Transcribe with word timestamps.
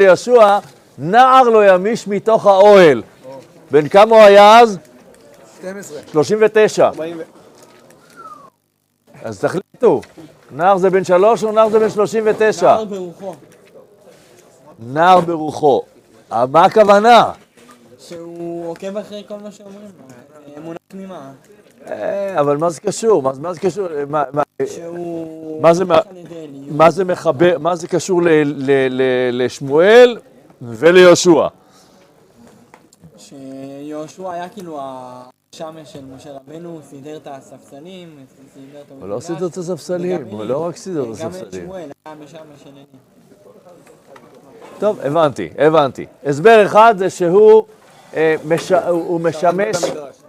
ליהושע, 0.00 0.58
נער 0.98 1.42
לא 1.42 1.74
ימיש 1.74 2.08
מתוך 2.08 2.46
האוהל. 2.46 3.02
בן 3.70 3.88
כמה 3.88 4.16
הוא 4.16 4.24
היה 4.24 4.60
אז? 4.60 4.78
12. 5.58 5.98
39. 6.12 6.90
אז 9.22 9.40
תחליטו, 9.40 10.00
נער 10.50 10.78
זה 10.78 10.90
בן 10.90 11.04
שלוש 11.04 11.44
או 11.44 11.52
נער 11.52 11.68
זה 11.68 11.78
בן 11.78 11.90
39? 11.90 12.66
נער 12.66 12.84
ברוחו, 12.84 13.34
נער 14.78 15.20
ברוחו. 15.20 15.82
אה, 16.32 16.46
מה 16.46 16.64
הכוונה? 16.64 17.30
שהוא 17.98 18.70
עוקב 18.70 18.96
אחרי 18.96 19.24
כל 19.28 19.34
מה 19.42 19.50
שאומרים 19.50 19.80
לו, 19.80 20.62
אמונה 20.62 20.78
תמימה, 20.88 21.30
אה, 21.86 22.40
אבל 22.40 22.56
מה 22.56 22.70
זה 22.70 22.80
קשור? 22.80 23.22
מה, 23.22 23.32
מה 23.40 23.52
זה 23.52 23.60
קשור? 23.60 23.86
שהוא... 24.64 25.62
מה 26.70 26.90
זה 26.90 27.04
מחבר, 27.04 27.58
מה 27.58 27.76
זה 27.76 27.88
קשור 27.88 28.22
ל, 28.22 28.28
ל, 28.44 28.70
ל, 28.90 29.02
לשמואל 29.44 30.18
וליהושע? 30.62 31.46
שיהושע 33.16 34.32
היה 34.32 34.48
כאילו 34.48 34.78
השמש 34.80 35.92
של 35.92 36.04
משה 36.16 36.30
רבנו, 36.32 36.70
הוא 36.70 36.80
סידר 36.90 37.16
את 37.16 37.26
הספסלים, 37.30 38.08
סידר 38.54 38.80
את 38.80 38.90
הוא 38.90 39.08
לא 39.08 39.14
המקדש, 39.14 39.26
סידר 39.26 39.46
את 39.46 39.56
הספסלים, 39.56 40.24
הוא. 40.30 40.44
לא 40.44 40.66
רק 40.66 40.76
סידר 40.76 41.02
את 41.02 41.06
גם 41.06 41.12
הספסלים. 41.12 41.64
שמואל 41.64 41.90
היה 42.06 42.14
של 42.64 42.70
אלי. 42.70 42.84
טוב, 44.78 45.00
הבנתי, 45.00 45.48
הבנתי. 45.58 46.06
הסבר 46.24 46.66
אחד 46.66 46.94
זה 46.98 47.10
שהוא 47.10 47.62
אה, 48.14 48.36
משמש, 49.20 49.76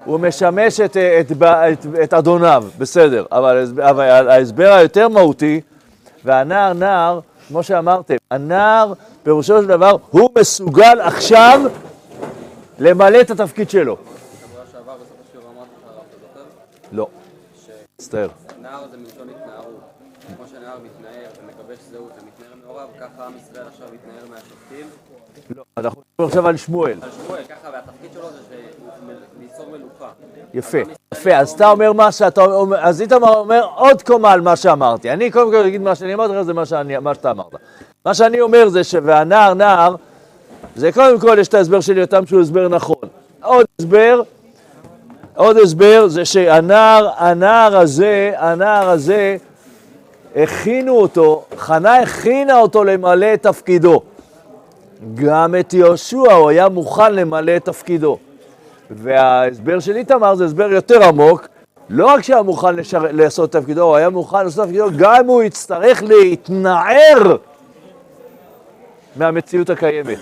הוא 0.07 0.19
משמש 0.19 0.79
את, 0.79 0.97
אה, 0.97 1.19
את, 1.19 1.31
את, 1.31 1.85
את 2.03 2.13
אדוניו, 2.13 2.63
בסדר, 2.77 3.25
אבל, 3.31 3.65
אבל 3.81 4.29
ההסבר 4.29 4.71
היותר 4.73 5.07
מהותי, 5.07 5.61
והנער 6.23 6.73
נער, 6.73 7.19
כמו 7.47 7.63
שאמרתם, 7.63 8.15
הנער 8.31 8.93
פירושו 9.23 9.61
של 9.61 9.67
דבר, 9.67 9.95
הוא 10.09 10.29
מסוגל 10.39 10.99
עכשיו 11.01 11.61
למלא 12.79 13.21
את 13.21 13.31
התפקיד 13.31 13.69
שלו. 13.69 13.97
לא, 16.91 17.07
מצטער. 17.99 18.27
שנער 18.57 18.87
זה 18.91 18.97
מלשון 18.97 19.27
התנערות. 19.29 19.79
כמו 20.37 20.45
שנער 20.47 20.77
מתנער 20.83 21.29
ומגבש 21.43 21.77
זהות 21.91 22.11
ומתנער 22.11 22.53
מעורב, 22.65 22.87
ככה 22.99 23.25
עם 23.25 23.33
ישראל 23.37 23.67
עכשיו 23.67 23.87
מתנער 23.93 24.29
מהשופטים. 24.29 24.85
לא, 25.55 25.63
אנחנו 25.77 26.01
מדברים 26.01 26.27
עכשיו 26.29 26.47
על 26.47 26.57
שמואל. 26.57 26.99
יפה, 30.57 30.77
יפה, 31.13 31.35
אז 31.35 31.51
אתה 31.51 31.69
אומר 31.69 31.93
מה 31.93 32.11
שאתה 32.11 32.41
אומר, 32.41 32.77
אז 32.79 33.01
איתמר 33.01 33.35
אומר 33.35 33.67
עוד 33.75 34.01
קומה 34.01 34.31
על 34.31 34.41
מה 34.41 34.55
שאמרתי. 34.55 35.11
אני 35.11 35.31
קודם 35.31 35.51
כל 35.51 35.65
אגיד 35.65 35.81
מה 35.81 35.95
שאני 35.95 36.13
אמרתי 36.13 36.33
לך, 36.33 36.41
זה 36.41 36.53
מה, 36.53 36.65
שאתה 36.65 37.31
אמרת. 37.31 37.55
מה 38.05 38.13
שאני 38.13 38.41
אומר 38.41 38.69
זה 38.69 38.83
שהנער 38.83 39.53
נער, 39.53 39.95
זה 40.75 40.91
קודם 40.91 41.19
כל 41.19 41.37
יש 41.39 41.47
את 41.47 41.53
ההסבר 41.53 41.81
של 41.81 41.97
יותם 41.97 42.25
שהוא 42.25 42.41
הסבר 42.41 42.67
נכון. 42.67 43.07
עוד 43.43 43.65
הסבר, 43.79 44.21
עוד 45.35 45.57
הסבר 45.57 46.07
זה 46.07 46.25
שהנער, 46.25 47.09
הנער 47.17 47.77
הזה, 47.77 48.31
הנער 48.37 48.89
הזה, 48.89 49.37
הכינו 50.35 50.95
אותו, 51.01 51.45
חנה 51.57 51.97
הכינה 51.97 52.59
אותו 52.59 52.83
למלא 52.83 53.33
את 53.33 53.43
תפקידו. 53.43 54.01
גם 55.15 55.55
את 55.59 55.73
יהושע 55.73 56.33
הוא 56.33 56.49
היה 56.49 56.69
מוכן 56.69 57.13
למלא 57.13 57.55
את 57.55 57.65
תפקידו. 57.65 58.17
וההסבר 58.91 59.79
של 59.79 59.95
איתמר 59.95 60.35
זה 60.35 60.45
הסבר 60.45 60.71
יותר 60.71 61.03
עמוק, 61.03 61.47
לא 61.89 62.05
רק 62.05 62.21
שהיה 62.21 62.41
מוכן 62.41 62.75
לשר... 62.75 63.05
לעשות 63.11 63.51
תפקידו, 63.51 63.83
הוא 63.83 63.95
היה 63.95 64.09
מוכן 64.09 64.43
לעשות 64.43 64.65
תפקידו, 64.65 64.87
גם 64.97 65.15
אם 65.15 65.27
הוא 65.27 65.43
יצטרך 65.43 66.03
להתנער 66.03 67.35
מהמציאות 69.15 69.69
הקיימת. 69.69 70.19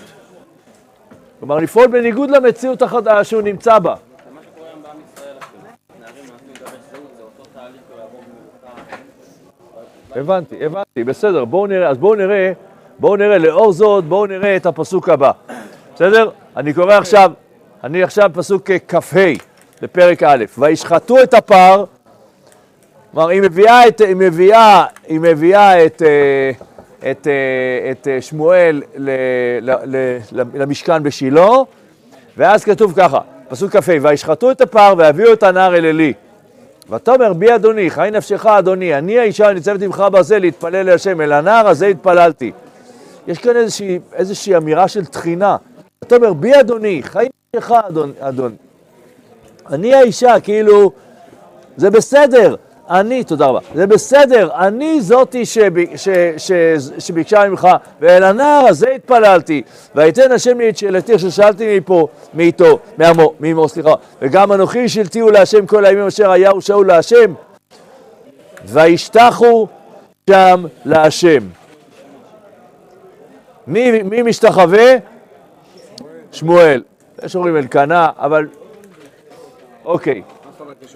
כלומר, 1.38 1.56
לפעול 1.56 1.86
בניגוד 1.86 2.30
למציאות 2.30 2.82
החדשה 2.82 3.24
שהוא 3.24 3.42
נמצא 3.42 3.78
בה. 3.78 3.94
הבנתי, 10.16 10.64
הבנתי, 10.64 11.04
בסדר, 11.04 11.44
בואו 11.44 11.66
נראה, 11.66 11.88
אז 11.88 11.98
בואו 11.98 12.14
נראה, 12.14 12.52
בואו 12.98 13.16
נראה, 13.16 13.38
לאור 13.38 13.72
זאת, 13.72 14.04
בואו 14.04 14.26
נראה 14.26 14.56
את 14.56 14.66
הפסוק 14.66 15.08
הבא, 15.08 15.30
בסדר? 15.94 16.30
אני 16.56 16.72
קורא 16.72 16.94
עכשיו, 16.94 17.32
אני 17.86 18.02
עכשיו 18.02 18.30
פסוק 18.34 18.70
כ"ה 18.88 19.20
בפרק 19.82 20.22
א', 20.22 20.44
וישחטו 20.58 21.22
את 21.22 21.34
הפר, 21.34 21.84
כלומר, 23.12 23.28
היא 23.28 23.42
מביאה 23.42 23.88
את, 23.88 24.00
היא 24.00 24.16
מביאה, 24.16 24.84
היא 25.06 25.20
מביאה 25.20 25.86
את, 25.86 26.02
אה, 26.02 26.50
את, 27.10 27.26
אה, 27.26 27.90
את 27.90 28.08
אה, 28.08 28.20
שמואל 28.20 28.82
ל, 28.96 29.10
ל, 29.60 29.70
ל, 29.84 30.18
למשכן 30.54 31.02
בשילה, 31.02 31.48
ואז 32.36 32.64
כתוב 32.64 32.92
ככה, 32.96 33.20
פסוק 33.48 33.76
כ"ה, 33.76 33.92
וישחטו 34.02 34.50
את 34.50 34.60
הפר 34.60 34.94
ויביאו 34.98 35.32
את 35.32 35.42
הנער 35.42 35.76
אל 35.76 35.86
עלי. 35.86 36.12
ותאמר 36.90 37.32
בי 37.32 37.54
אדוני, 37.54 37.90
חי 37.90 38.08
נפשך 38.12 38.46
אדוני, 38.46 38.98
אני 38.98 39.18
האישה 39.18 39.48
הניצבת 39.48 39.82
עמך 39.82 40.00
בזה 40.00 40.38
להתפלל 40.38 40.82
להשם, 40.82 41.20
אל 41.20 41.32
הנער 41.32 41.68
הזה 41.68 41.86
התפללתי. 41.86 42.52
יש 43.26 43.38
כאן 43.38 43.56
איזושהי, 43.56 43.98
איזושהי 44.14 44.56
אמירה 44.56 44.88
של 44.88 45.04
תחינה. 45.04 45.56
ותאמר 46.04 46.32
בי 46.32 46.60
אדוני, 46.60 47.02
חי 47.02 47.26
נפשך 47.56 47.70
אדון, 47.70 48.12
אדון. 48.20 48.56
אני 49.70 49.94
האישה, 49.94 50.40
כאילו, 50.40 50.92
זה 51.76 51.90
בסדר, 51.90 52.54
אני, 52.90 53.24
תודה 53.24 53.46
רבה, 53.46 53.60
זה 53.74 53.86
בסדר, 53.86 54.50
אני 54.54 55.00
זאתי 55.00 55.46
שב, 55.46 55.96
ש, 55.96 56.08
ש, 56.08 56.08
ש, 56.36 56.52
שביקשה 56.98 57.48
ממך, 57.48 57.68
ואל 58.00 58.22
הנער 58.22 58.66
הזה 58.68 58.90
התפללתי, 58.90 59.62
ויתן 59.94 60.32
השם 60.32 60.58
לי 60.58 60.68
את 60.68 60.76
שאלתי 60.76 61.14
אשר 61.14 61.30
שאלתי 61.30 61.78
מפה, 61.78 62.08
מאיתו, 62.34 62.78
מעמו, 62.98 63.34
מאמו, 63.40 63.68
סליחה, 63.68 63.94
וגם 64.22 64.52
אנוכי 64.52 64.88
שלטיהו 64.88 65.30
להשם 65.30 65.66
כל 65.66 65.84
הימים 65.84 66.06
אשר 66.06 66.30
היה 66.30 66.56
ושאול 66.56 66.86
להשם, 66.86 67.34
וישתחו 68.64 69.66
שם 70.30 70.64
להשם. 70.84 71.40
מי, 73.66 74.02
מי 74.02 74.22
משתחווה? 74.22 74.96
שמואל. 76.32 76.82
יש 77.22 77.36
אומרים 77.36 77.56
אלקנה, 77.56 78.10
אבל... 78.16 78.48
אוקיי. 79.84 80.22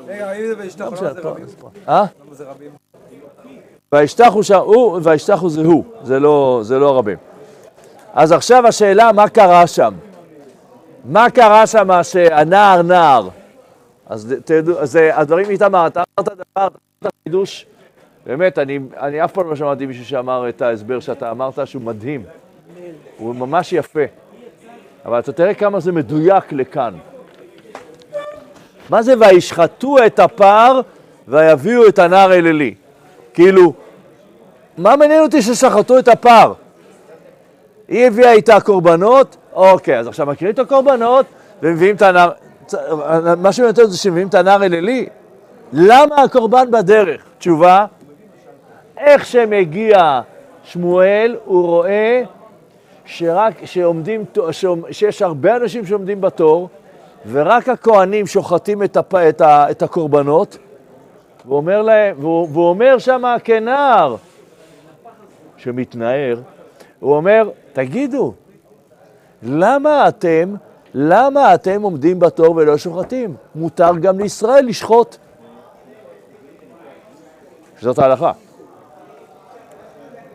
רגע, 0.07 0.33
אם 0.33 0.47
זה 0.47 0.55
וישתחו, 0.59 0.95
למה 0.95 0.97
זה 0.97 1.21
רבים? 1.21 1.47
אה? 1.89 2.05
למה 2.25 2.35
זה 2.35 2.45
רבים? 2.51 2.71
וישתחו 3.93 4.43
שם, 4.43 4.59
הוא, 4.59 5.01
וישתחו 5.03 5.51
זה 5.51 5.61
הוא, 5.61 5.85
זה 6.03 6.21
לא, 6.21 6.61
זה 6.63 6.79
לא 6.79 6.89
הרבים. 6.89 7.19
אז 8.13 8.33
עכשיו 8.33 8.67
השאלה, 8.67 9.13
מה 9.13 9.29
קרה 9.29 9.67
שם? 9.67 9.95
מה 11.05 11.31
קרה 11.31 11.67
שם 11.67 12.03
שהנער 12.03 12.83
נער? 12.83 13.29
אז 14.07 14.35
תדעו, 14.45 14.79
אז 14.79 14.99
הדברים 15.13 15.51
איתמר, 15.51 15.87
אתה 15.87 16.03
אמרת 16.19 16.29
דבר, 16.29 16.43
אתה 16.55 16.79
אמרת 17.03 17.13
חידוש, 17.25 17.67
באמת, 18.27 18.59
אני, 18.59 18.79
אני 18.97 19.25
אף 19.25 19.33
פעם 19.33 19.51
לא 19.51 19.57
שמעתי 19.57 19.87
מישהו 19.87 20.05
שאמר 20.05 20.49
את 20.49 20.63
ההסבר 20.63 21.01
שאתה 21.01 21.31
אמרת, 21.31 21.59
שהוא 21.65 21.83
מדהים. 21.83 22.23
הוא 23.19 23.35
ממש 23.35 23.73
יפה. 23.73 24.01
אבל 25.07 25.19
אתה 25.19 25.33
תראה 25.33 25.55
כמה 25.55 25.81
זה 25.81 25.93
מדויק 25.93 26.53
לכאן. 26.53 26.95
מה 28.91 29.03
זה 29.03 29.15
וישחטו 29.21 29.97
את 30.07 30.19
הפר 30.19 30.81
ויביאו 31.29 31.89
את 31.89 31.99
הנער 31.99 32.33
אל 32.33 32.47
עלי? 32.47 32.75
כאילו, 33.35 33.73
מה 34.79 34.97
מעניין 34.97 35.23
אותי 35.23 35.43
ששחטו 35.43 35.99
את 35.99 36.09
הפר? 36.09 36.53
היא 37.89 38.07
הביאה 38.07 38.33
איתה 38.33 38.61
קורבנות, 38.61 39.37
אוקיי, 39.53 39.99
אז 39.99 40.07
עכשיו 40.07 40.27
מקריאים 40.27 40.55
את 40.55 40.59
הקורבנות 40.59 41.27
ומביאים 41.63 41.97
את 41.97 42.03
הנער, 42.03 42.31
מה 43.37 43.53
שמעניין 43.53 43.87
זה 43.87 43.99
שמביאים 43.99 44.29
את 44.29 44.35
הנער 44.35 44.65
אל 44.65 44.75
עלי. 44.75 45.07
למה 45.73 46.23
הקורבן 46.23 46.71
בדרך? 46.71 47.23
תשובה, 47.39 47.87
איך 48.99 49.27
שמגיע 49.27 50.21
שמואל, 50.65 51.37
הוא 51.45 51.67
רואה 51.67 52.23
שרק, 53.11 53.65
שעומדים, 53.65 54.25
שעומ- 54.51 54.93
שיש 54.93 55.23
הרבה 55.23 55.57
אנשים 55.57 55.87
שעומדים 55.87 56.21
בתור, 56.21 56.69
ורק 57.31 57.69
הכהנים 57.69 58.27
שוחטים 58.27 58.83
את, 58.83 58.97
הפ, 58.97 59.15
את, 59.15 59.41
ה, 59.41 59.71
את 59.71 59.83
הקורבנות, 59.83 60.59
והוא 61.45 61.57
אומר 61.57 61.83
להם, 61.83 62.17
והוא, 62.19 62.49
והוא 62.53 62.69
אומר 62.69 62.99
שם 62.99 63.37
כנער 63.45 64.17
שמתנער, 65.57 66.41
הוא 67.01 67.17
אומר, 67.17 67.51
תגידו, 67.73 68.33
למה 69.43 70.09
אתם, 70.09 70.55
למה 70.95 71.55
אתם 71.55 71.83
עומדים 71.83 72.19
בתור 72.19 72.57
ולא 72.57 72.77
שוחטים? 72.79 73.35
מותר 73.55 73.91
גם 74.01 74.19
לישראל 74.19 74.67
לשחוט. 74.67 75.17
זאת 77.81 77.99
ההלכה. 77.99 78.33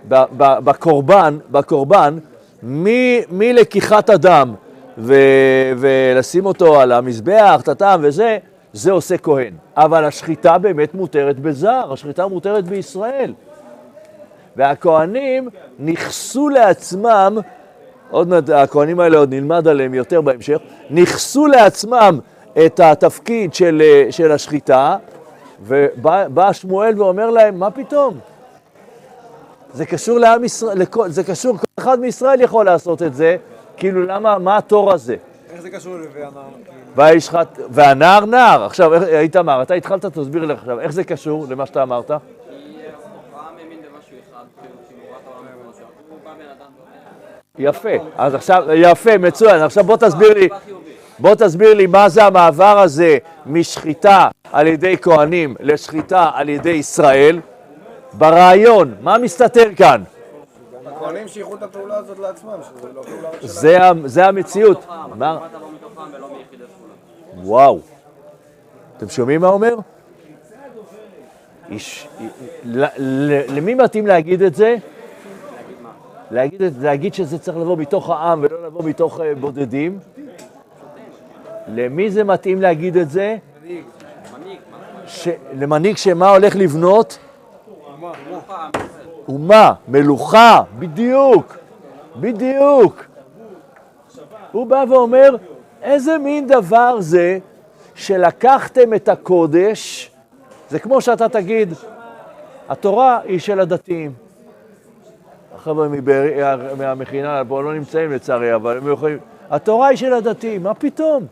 בקורבן, 0.07 1.37
בקורבן, 1.51 2.17
מלקיחת 2.63 4.09
הדם 4.09 4.53
ו- 4.97 5.71
ולשים 5.77 6.45
אותו 6.45 6.81
על 6.81 6.91
המזבח, 6.91 7.59
את 7.63 7.67
הטעם 7.67 7.99
וזה, 8.03 8.37
זה 8.73 8.91
עושה 8.91 9.17
כהן. 9.17 9.53
אבל 9.77 10.05
השחיטה 10.05 10.57
באמת 10.57 10.93
מותרת 10.93 11.39
בזר, 11.39 11.93
השחיטה 11.93 12.27
מותרת 12.27 12.67
בישראל. 12.67 13.33
והכהנים 14.55 15.49
נכסו 15.79 16.49
לעצמם 16.49 17.37
עוד 18.09 18.27
מעט 18.27 18.49
הכהנים 18.49 18.99
האלה 18.99 19.17
עוד 19.17 19.33
נלמד 19.33 19.67
עליהם 19.67 19.93
יותר 19.93 20.21
בהמשך, 20.21 20.57
ניכסו 20.89 21.47
לעצמם 21.47 22.19
את 22.65 22.79
התפקיד 22.79 23.53
של, 23.53 23.81
אה, 23.85 24.11
של 24.11 24.31
השחיטה, 24.31 24.97
ובא 25.61 26.27
בא 26.27 26.53
שמואל 26.53 27.01
ואומר 27.01 27.29
להם, 27.29 27.59
מה 27.59 27.71
פתאום? 27.71 28.19
זה 29.75 29.85
קשור 29.85 30.19
לעם 30.19 30.43
ישראל, 30.43 30.77
לכל, 30.79 31.09
זה 31.09 31.23
קשור, 31.23 31.57
כל 31.57 31.63
אחד 31.83 31.99
מישראל 31.99 32.41
יכול 32.41 32.65
לעשות 32.65 33.01
את 33.03 33.13
זה, 33.15 33.35
כאילו 33.77 34.03
למה, 34.05 34.37
מה 34.37 34.57
התור 34.57 34.93
הזה? 34.93 35.15
איך 35.53 35.61
זה 35.61 35.69
קשור 35.69 35.95
לנווה 35.95 36.27
הנער? 36.27 36.43
והישחט, 36.95 37.59
והנער 37.69 38.25
נער, 38.25 38.63
עכשיו, 38.63 38.93
איך- 38.93 39.03
איתמר, 39.03 39.61
אתה 39.61 39.73
התחלת, 39.73 40.05
תסביר 40.05 40.45
לי 40.45 40.53
עכשיו, 40.53 40.79
איך 40.79 40.91
זה 40.91 41.03
קשור 41.03 41.45
למה 41.49 41.65
שאתה 41.65 41.83
אמרת? 41.83 42.11
כאילו, 47.55 47.69
יפה, 47.69 47.89
אז 48.17 48.35
עכשיו, 48.35 48.63
יפה, 48.73 49.17
מצוין, 49.17 49.61
עכשיו 49.61 49.83
בוא 49.83 49.97
תסביר 49.97 50.33
לי, 50.33 50.49
בוא 51.19 51.35
תסביר 51.35 51.73
לי 51.73 51.87
מה 51.87 52.09
זה 52.09 52.23
המעבר 52.23 52.79
הזה 52.79 53.17
משחיטה 53.45 54.27
על 54.53 54.67
ידי 54.67 54.97
כהנים 55.01 55.55
לשחיטה 55.59 56.29
על 56.33 56.49
ידי 56.49 56.69
ישראל, 56.69 57.39
ברעיון, 58.17 58.95
מה 59.01 59.17
מסתתר 59.17 59.75
כאן? 59.75 60.03
הכהנים 60.85 61.27
שייכו 61.27 61.55
את 61.55 61.63
הפעולה 61.63 61.97
הזאת 61.97 62.19
לעצמם, 62.19 62.57
שזה 62.61 62.93
לא 62.93 63.01
פעולה 63.01 63.29
שלהם. 63.41 64.07
זה, 64.07 64.25
המציאות. 64.25 64.85
מה? 65.15 65.39
וואו. 67.37 67.79
אתם 68.97 69.09
שומעים 69.09 69.41
מה 69.41 69.47
אומר? 69.47 69.75
איש, 71.69 72.07
למי 73.49 73.73
מתאים 73.73 74.07
להגיד 74.07 74.41
את 74.41 74.55
זה? 74.55 74.75
להגיד, 76.31 76.61
להגיד 76.81 77.13
שזה 77.13 77.39
צריך 77.39 77.57
לבוא 77.57 77.77
מתוך 77.77 78.09
העם 78.09 78.39
ולא 78.43 78.65
לבוא 78.65 78.83
מתוך 78.83 79.19
אה, 79.19 79.35
בודדים? 79.35 79.99
למי 81.67 82.11
זה 82.11 82.23
מתאים 82.23 82.61
להגיד 82.61 82.97
את 82.97 83.09
זה? 83.09 83.37
ש... 85.07 85.27
למנהיג 85.53 85.97
שמה 85.97 86.29
הולך 86.29 86.55
לבנות? 86.55 87.17
אומה, 89.27 89.73
מלוכה, 89.87 90.61
בדיוק, 90.79 91.57
בדיוק. 92.15 93.05
הוא 94.51 94.67
בא 94.67 94.85
ואומר, 94.89 95.35
איזה 95.81 96.17
מין 96.17 96.47
דבר 96.47 96.95
זה 96.99 97.37
שלקחתם 97.95 98.93
את 98.93 99.09
הקודש, 99.09 100.11
זה 100.69 100.79
כמו 100.79 101.01
שאתה 101.01 101.29
תגיד, 101.29 101.73
התורה 102.69 103.19
היא 103.23 103.39
של 103.39 103.59
הדתיים. 103.59 104.13
החבר'ה 105.55 105.87
מהמכינה 106.77 107.41
פה 107.47 107.63
לא 107.63 107.73
נמצאים 107.73 108.11
לצערי, 108.11 108.55
אבל 108.55 108.77
הם 108.77 108.93
יכולים... 108.93 109.17
התורה 109.49 109.87
היא 109.87 109.97
של 109.97 110.13
הדתיים, 110.13 110.63
מה 110.63 110.73
פתאום? 110.73 111.25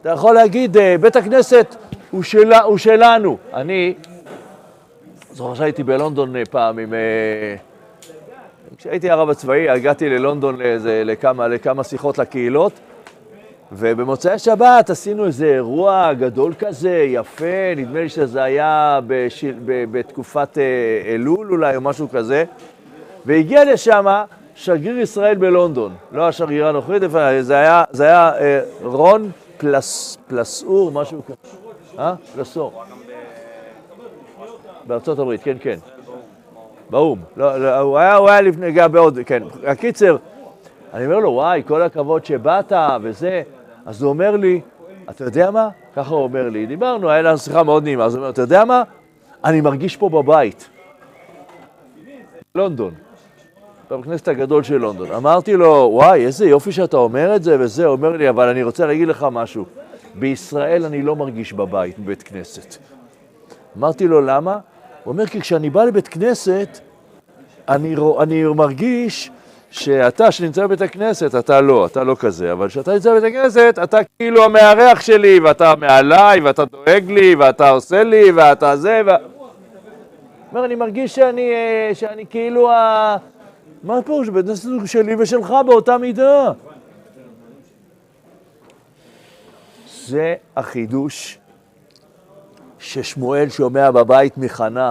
אתה 0.00 0.08
יכול 0.10 0.34
להגיד, 0.34 0.76
אה, 0.76 0.96
בית 1.00 1.16
הכנסת 1.16 1.76
הוא, 2.10 2.22
שלה, 2.22 2.62
הוא 2.62 2.78
שלנו. 2.78 3.36
אני, 3.54 3.94
זוכר 5.32 5.54
שהייתי 5.54 5.82
בלונדון 5.82 6.36
אה, 6.36 6.42
פעם 6.50 6.78
עם... 6.78 6.94
אה, 6.94 7.56
כשהייתי 8.76 9.10
הרב 9.10 9.30
הצבאי, 9.30 9.70
הגעתי 9.70 10.08
ללונדון 10.08 10.56
לאיזה, 10.56 11.02
לכמה, 11.04 11.48
לכמה 11.48 11.84
שיחות 11.84 12.18
לקהילות, 12.18 12.72
ובמוצאי 13.72 14.38
שבת 14.38 14.90
עשינו 14.90 15.26
איזה 15.26 15.46
אירוע 15.46 16.12
גדול 16.12 16.52
כזה, 16.58 17.04
יפה, 17.08 17.74
נדמה 17.76 18.00
לי 18.00 18.08
שזה 18.08 18.42
היה 18.42 19.00
בש... 19.06 19.44
ב... 19.44 19.84
בתקופת 19.90 20.58
אה, 20.58 21.14
אלול 21.14 21.52
אולי, 21.52 21.76
או 21.76 21.80
משהו 21.80 22.08
כזה, 22.12 22.44
והגיע 23.26 23.72
לשם 23.72 24.22
שגריר 24.54 24.98
ישראל 24.98 25.34
בלונדון, 25.34 25.94
לא 26.12 26.28
השגרירה 26.28 26.68
הנוכחית, 26.68 27.02
זה 27.40 27.54
היה, 27.54 27.84
זה 27.90 28.04
היה 28.04 28.32
אה, 28.40 28.60
רון 28.82 29.30
פלס, 29.56 30.18
פלסאור, 30.28 30.92
משהו 30.92 31.22
כזה, 31.24 31.56
אה? 31.98 32.14
פלסאור. 32.34 32.82
בארצות 34.90 35.18
הברית, 35.18 35.42
כן, 35.42 35.56
כן. 35.60 35.78
באו"ם. 36.90 37.18
לא, 37.36 37.58
לא, 37.58 37.78
הוא 37.78 37.98
היה, 37.98 38.16
הוא 38.16 38.28
היה 38.28 38.40
לפני, 38.40 38.72
גם 38.72 38.92
בעוד, 38.92 39.18
כן. 39.26 39.42
הקיצר, 39.66 40.16
אני 40.94 41.04
אומר 41.06 41.18
לו, 41.18 41.30
וואי, 41.30 41.62
כל 41.66 41.82
הכבוד 41.82 42.24
שבאת 42.24 42.72
וזה. 43.02 43.42
אז 43.86 44.02
הוא 44.02 44.08
אומר 44.08 44.36
לי, 44.36 44.60
אתה 45.10 45.24
יודע 45.24 45.50
מה? 45.50 45.68
ככה 45.96 46.14
הוא 46.14 46.22
אומר 46.22 46.48
לי, 46.48 46.66
דיברנו, 46.66 47.10
היה 47.10 47.22
לנו 47.22 47.38
שיחה 47.38 47.62
מאוד 47.62 47.84
נעימה. 47.84 48.04
אז 48.04 48.14
הוא 48.14 48.20
אומר, 48.20 48.30
אתה 48.30 48.42
יודע 48.42 48.64
מה? 48.64 48.82
אני 49.44 49.60
מרגיש 49.60 49.96
פה 49.96 50.08
בבית. 50.08 50.68
לונדון. 52.54 52.94
בבית 53.90 54.04
הכנסת 54.04 54.28
הגדול 54.28 54.62
של 54.62 54.76
לונדון. 54.76 55.12
אמרתי 55.12 55.56
לו, 55.56 55.88
וואי, 55.92 56.26
איזה 56.26 56.46
יופי 56.46 56.72
שאתה 56.72 56.96
אומר 56.96 57.36
את 57.36 57.42
זה 57.42 57.56
וזה. 57.60 57.86
הוא 57.86 57.92
אומר 57.92 58.16
לי, 58.16 58.28
אבל 58.28 58.48
אני 58.48 58.62
רוצה 58.62 58.86
להגיד 58.86 59.08
לך 59.08 59.26
משהו. 59.32 59.64
בישראל 60.14 60.84
אני 60.84 61.02
לא 61.02 61.16
מרגיש 61.16 61.52
בבית 61.52 61.98
בבית 61.98 62.22
כנסת. 62.22 62.76
אמרתי 63.78 64.08
לו, 64.08 64.20
למה? 64.20 64.58
הוא 65.04 65.12
אומר, 65.12 65.26
כי 65.26 65.40
כשאני 65.40 65.70
בא 65.70 65.84
לבית 65.84 66.08
כנסת, 66.08 66.78
אני, 67.68 67.96
רוא- 67.96 68.22
אני 68.22 68.44
מרגיש 68.44 69.30
שאתה, 69.70 70.30
שנמצא 70.30 70.66
בבית 70.66 70.80
הכנסת, 70.82 71.34
אתה 71.34 71.60
לא, 71.60 71.86
אתה 71.86 72.04
לא 72.04 72.16
כזה, 72.20 72.52
אבל 72.52 72.68
כשאתה 72.68 72.92
נמצא 72.92 73.10
בבית 73.10 73.24
הכנסת, 73.34 73.78
אתה 73.82 73.98
כאילו 74.18 74.44
המארח 74.44 75.00
שלי, 75.00 75.40
ואתה 75.40 75.74
מעליי, 75.78 76.40
ואתה 76.40 76.64
דואג 76.64 77.10
לי, 77.10 77.34
ואתה 77.34 77.70
עושה 77.70 78.02
לי, 78.02 78.32
ואתה 78.32 78.76
זה, 78.76 79.02
ו... 79.06 79.10
אומר, 80.52 80.64
אני 80.64 80.74
מרגיש 80.74 81.14
שאני, 81.14 81.50
אה, 81.52 81.90
שאני 81.94 82.26
כאילו 82.30 82.70
ה... 82.70 83.16
מה 83.82 83.98
הפירוש? 83.98 84.28
בית 84.28 84.46
הוא 84.64 84.86
שלי 84.86 85.14
ושלך 85.18 85.54
באותה 85.66 85.98
מידה. 85.98 86.52
זה 90.06 90.34
החידוש 90.56 91.38
ששמואל 92.80 93.48
שומע 93.48 93.90
בבית 93.90 94.38
מחנה, 94.38 94.90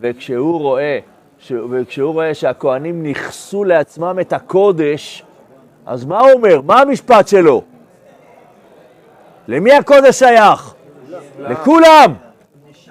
וכשהוא 0.00 0.60
רואה, 0.60 0.98
ש... 1.38 1.52
וכשהוא 1.70 2.12
רואה 2.12 2.34
שהכוהנים 2.34 3.02
ניכסו 3.02 3.64
לעצמם 3.64 4.16
את 4.20 4.32
הקודש, 4.32 5.24
אז 5.86 6.04
מה 6.04 6.20
הוא 6.20 6.30
אומר? 6.32 6.60
מה 6.60 6.80
המשפט 6.80 7.28
שלו? 7.28 7.62
למי 9.48 9.72
הקודש 9.72 10.18
שייך? 10.18 10.74
לכולם. 11.38 12.14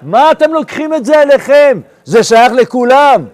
מה 0.02 0.32
אתם 0.32 0.52
לוקחים 0.52 0.94
את 0.94 1.04
זה 1.04 1.22
אליכם? 1.22 1.80
זה 2.04 2.22
שייך 2.22 2.52
לכולם. 2.52 3.24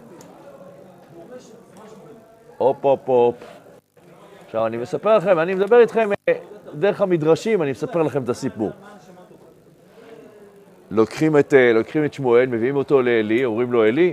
הופ 2.59 2.77
הופ 2.85 3.01
הופ. 3.05 3.35
עכשיו 4.47 4.67
אני 4.67 4.77
מספר 4.77 5.17
לכם, 5.17 5.39
אני 5.39 5.55
מדבר 5.55 5.81
איתכם 5.81 6.11
אה, 6.29 6.35
דרך 6.75 7.01
המדרשים, 7.01 7.63
אני 7.63 7.71
מספר 7.71 8.03
לכם 8.03 8.23
את 8.23 8.29
הסיפור. 8.29 8.71
לוקחים 10.95 11.39
את, 11.39 11.55
אה, 11.55 11.73
לוקחים 11.73 12.05
את 12.05 12.15
שמואל, 12.15 12.47
מביאים 12.47 12.77
אותו 12.77 13.03
לעלי, 13.03 13.45
אומרים 13.45 13.73
לו, 13.73 13.83
עלי, 13.83 14.13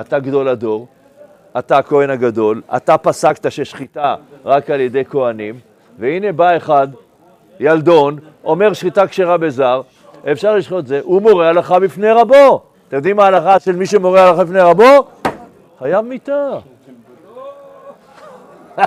אתה 0.00 0.18
גדול 0.18 0.48
הדור, 0.48 0.86
אתה 1.58 1.78
הכהן 1.78 2.10
הגדול, 2.10 2.62
אתה 2.76 2.98
פסקת 2.98 3.52
ששחיטה 3.52 4.14
רק 4.44 4.70
על 4.70 4.80
ידי 4.80 5.04
כהנים, 5.04 5.54
והנה 5.98 6.32
בא 6.32 6.56
אחד, 6.56 6.88
ילדון, 7.60 8.18
אומר 8.44 8.72
שחיטה 8.72 9.06
כשרה 9.06 9.36
בזר, 9.36 9.80
אפשר 10.32 10.56
לשחוט 10.56 10.78
את 10.78 10.86
זה, 10.86 11.00
הוא 11.02 11.22
מורה 11.22 11.48
הלכה 11.48 11.78
בפני 11.78 12.10
רבו. 12.10 12.62
אתם 12.88 12.96
יודעים 12.96 13.16
מה 13.16 13.24
ההלכה 13.24 13.60
של 13.60 13.76
מי 13.76 13.86
שמורה 13.86 14.28
הלכה 14.28 14.44
בפני 14.44 14.60
רבו? 14.60 15.08
חייב 15.78 16.04
מיתה. 16.04 16.58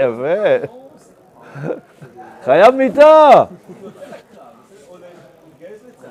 יפה. 0.00 0.66
חייב 2.44 2.74
מיתה. 2.74 3.44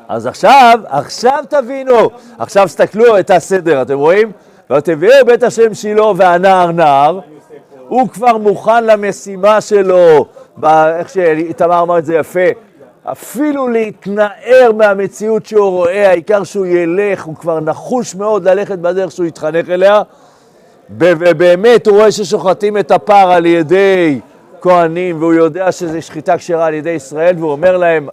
אז 0.08 0.28
עכשיו, 0.28 0.80
עכשיו 0.88 1.44
תבינו, 1.50 2.10
עכשיו 2.40 2.66
תסתכלו 2.66 3.20
את 3.20 3.32
הסדר, 3.32 3.82
אתם 3.82 3.98
רואים? 3.98 4.32
ותביאו 4.72 5.26
בית 5.26 5.44
השם 5.44 5.74
שילה 5.74 6.06
והנער 6.16 6.72
נער, 6.72 7.20
הוא 7.88 8.10
כבר 8.10 8.38
מוכן 8.38 8.84
למשימה 8.84 9.62
שלו, 9.62 10.26
איך 10.64 11.10
שאיתמר 11.10 11.82
אמר 11.82 11.98
את 11.98 12.06
זה 12.06 12.16
יפה, 12.16 12.50
אפילו 13.04 13.68
להתנער 13.68 14.72
מהמציאות 14.78 15.46
שהוא 15.46 15.70
רואה, 15.70 16.10
העיקר 16.10 16.44
שהוא 16.44 16.66
ילך, 16.66 17.24
הוא 17.24 17.36
כבר 17.36 17.60
נחוש 17.60 18.16
מאוד 18.16 18.48
ללכת 18.48 18.80
בדרך 18.80 19.12
שהוא 19.12 19.26
יתחנך 19.26 19.70
אליה, 19.70 20.02
ובאמת 20.90 21.88
הוא 21.88 21.98
רואה 21.98 22.12
ששוחטים 22.12 22.78
את 22.78 22.92
הפר 22.92 23.32
על 23.32 23.46
ידי 23.46 24.20
כהנים, 24.62 25.20
והוא 25.20 25.34
יודע 25.34 25.72
שזה 25.72 26.02
שחיטה 26.02 26.38
כשרה 26.38 26.66
על 26.66 26.74
ידי 26.74 26.90
ישראל, 26.90 27.36
והוא 27.38 27.52
אומר 27.52 27.78
להם, 27.78 28.08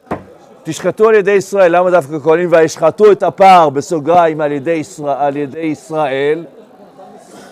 תשחטו 0.62 1.08
על 1.08 1.14
ידי 1.14 1.30
ישראל, 1.30 1.76
למה 1.76 1.90
דווקא 1.90 2.18
כהנים? 2.18 2.48
וישחטו 2.52 3.12
את 3.12 3.22
הפר, 3.22 3.68
בסוגריים, 3.70 4.40
על 4.40 4.52
ידי, 4.52 4.70
ישראל, 4.70 5.16
על 5.18 5.36
ידי 5.36 5.58
ישראל, 5.58 6.44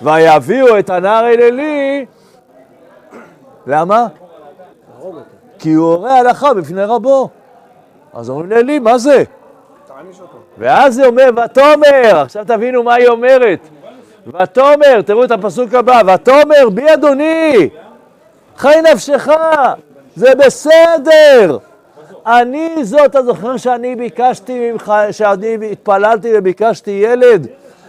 ויביאו 0.02 0.78
את 0.78 0.90
הנער 0.90 1.26
אל 1.26 1.42
עלי, 1.42 2.06
למה? 3.66 4.06
כי 5.58 5.72
הוא 5.72 5.92
הורה 5.92 6.18
הלכה 6.18 6.54
בפני 6.54 6.84
רבו. 6.84 7.28
אז 8.14 8.30
אומרים 8.30 8.50
לעלי, 8.50 8.78
מה 8.78 8.98
זה? 8.98 9.22
ואז 10.58 10.98
היא 10.98 11.06
אומר, 11.06 11.30
ותאמר, 11.44 12.20
עכשיו 12.20 12.44
תבינו 12.46 12.82
מה 12.82 12.94
היא 12.94 13.08
אומרת. 13.08 13.68
ותאמר, 14.26 15.02
תראו 15.06 15.24
את 15.24 15.30
הפסוק 15.30 15.74
הבא, 15.74 16.00
ותאמר 16.14 16.68
בי 16.74 16.94
אדוני, 16.94 17.68
חי 18.56 18.76
נפשך, 18.92 19.28
זה 20.16 20.34
בסדר. 20.34 21.58
אני 22.26 22.84
זאת, 22.84 23.06
אתה 23.06 23.22
זוכר 23.22 23.56
שאני 23.56 23.96
ביקשתי 23.96 24.70
ממך, 24.70 24.92
שאני 25.10 25.58
התפללתי 25.72 26.28
וביקשתי 26.34 26.90
ילד? 26.90 27.46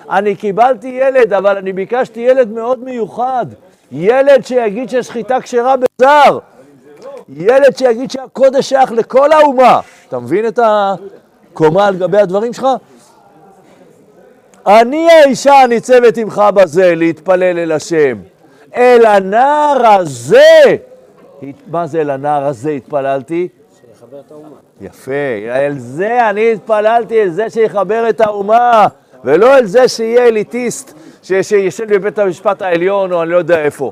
אני 0.09 0.35
קיבלתי 0.35 0.87
ילד, 0.87 1.33
אבל 1.33 1.57
אני 1.57 1.73
ביקשתי 1.73 2.19
ילד 2.19 2.51
מאוד 2.51 2.83
מיוחד. 2.83 3.45
ילד 3.91 4.45
שיגיד 4.45 4.89
ששחיטה 4.89 5.41
כשרה 5.41 5.75
בזר. 5.75 6.39
ילד 7.29 7.77
שיגיד 7.77 8.11
שהקודש 8.11 8.69
שייך 8.69 8.91
לכל 8.91 9.31
האומה. 9.31 9.79
אתה 10.07 10.19
מבין 10.19 10.47
את 10.47 10.59
הקומה 10.63 11.87
על 11.87 11.95
גבי 11.95 12.17
הדברים 12.17 12.53
שלך? 12.53 12.67
אני 14.67 15.07
האישה 15.11 15.53
הניצבת 15.53 16.17
עמך 16.17 16.41
בזה, 16.53 16.95
להתפלל 16.95 17.59
אל 17.59 17.71
השם. 17.71 18.17
אל 18.75 19.05
הנער 19.05 19.87
הזה, 19.87 20.75
מה 21.67 21.87
זה 21.87 22.01
אל 22.01 22.09
הנער 22.09 22.45
הזה 22.45 22.69
התפללתי? 22.69 23.47
שיחבר 23.99 24.19
את 24.19 24.31
האומה. 24.31 24.55
יפה, 24.81 25.11
אל 25.49 25.73
זה 25.77 26.29
אני 26.29 26.51
התפללתי, 26.51 27.21
אל 27.21 27.29
זה 27.29 27.49
שיחבר 27.49 28.09
את 28.09 28.21
האומה, 28.21 28.87
ולא 29.23 29.57
אל 29.57 29.65
זה 29.65 29.87
שיהיה 29.87 30.27
אליטיסט, 30.27 30.93
שישב 31.23 31.93
בבית 31.93 32.19
המשפט 32.19 32.61
העליון 32.61 33.11
או 33.11 33.21
אני 33.21 33.29
לא 33.29 33.37
יודע 33.37 33.59
איפה. 33.59 33.91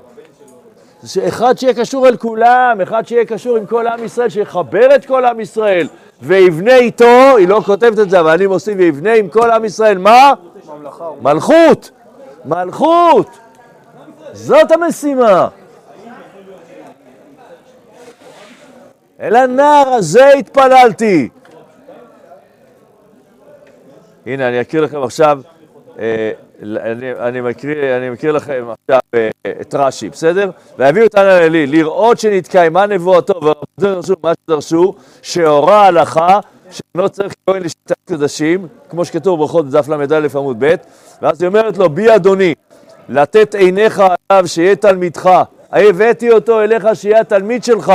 אחד 1.27 1.57
שיהיה 1.57 1.73
קשור 1.73 2.07
אל 2.07 2.17
כולם, 2.17 2.81
אחד 2.83 3.07
שיהיה 3.07 3.25
קשור 3.25 3.57
עם 3.57 3.65
כל 3.65 3.87
עם 3.87 4.03
ישראל, 4.03 4.29
שיחבר 4.29 4.95
את 4.95 5.05
כל 5.05 5.25
עם 5.25 5.39
ישראל, 5.39 5.87
ויבנה 6.21 6.75
איתו, 6.75 7.35
היא 7.37 7.47
לא 7.47 7.61
כותבת 7.65 7.99
את 7.99 8.09
זה, 8.09 8.19
אבל 8.19 8.31
אני 8.31 8.47
מוסיף, 8.47 8.75
ויבנה 8.77 9.13
עם 9.13 9.27
כל 9.27 9.51
עם 9.51 9.65
ישראל, 9.65 9.97
מה? 9.97 10.33
מלכות, 11.21 11.91
מלכות, 12.45 13.29
זאת 14.33 14.71
המשימה. 14.71 15.47
אל 19.21 19.35
הנער 19.35 19.87
הזה 19.87 20.29
התפללתי. 20.29 21.29
הנה, 24.25 24.47
אני 24.47 24.61
אקריא 24.61 24.81
לכם 24.81 25.03
עכשיו, 25.03 25.41
אה, 25.99 26.31
אני, 27.19 27.41
מקריא, 27.41 28.31
לכם 28.31 28.65
עכשיו 28.69 28.99
אה, 29.13 29.29
את 29.61 29.75
רש"י, 29.75 30.09
בסדר? 30.09 30.49
והביאו 30.77 31.05
אותנו 31.05 31.29
אלי, 31.29 31.67
לראות 31.67 32.19
שנתקיימה 32.19 32.85
נבואתו 32.85 33.33
ורבותינו 33.33 34.15
מה 34.23 34.31
שדרשו, 34.45 34.93
שהורה 35.21 35.85
הלכה 35.85 36.39
שאינו 36.71 37.09
צריך 37.09 37.33
כהן 37.47 37.63
לשיטת 37.63 37.95
קדשים, 38.05 38.67
כמו 38.89 39.05
שכתוב 39.05 39.39
ברכות 39.39 39.65
בדף 39.69 39.87
ל"א 39.87 40.27
עמוד 40.35 40.55
ב', 40.59 40.75
ואז 41.21 41.41
היא 41.41 41.47
אומרת 41.47 41.77
לו, 41.77 41.89
בי 41.89 42.15
אדוני, 42.15 42.53
לתת 43.09 43.55
עיניך 43.55 44.03
עליו 44.29 44.47
שיהיה 44.47 44.75
תלמידך, 44.75 45.29
הבאתי 45.71 46.31
אותו 46.31 46.61
אליך 46.61 46.87
שיהיה 46.93 47.19
התלמיד 47.21 47.63
שלך. 47.63 47.93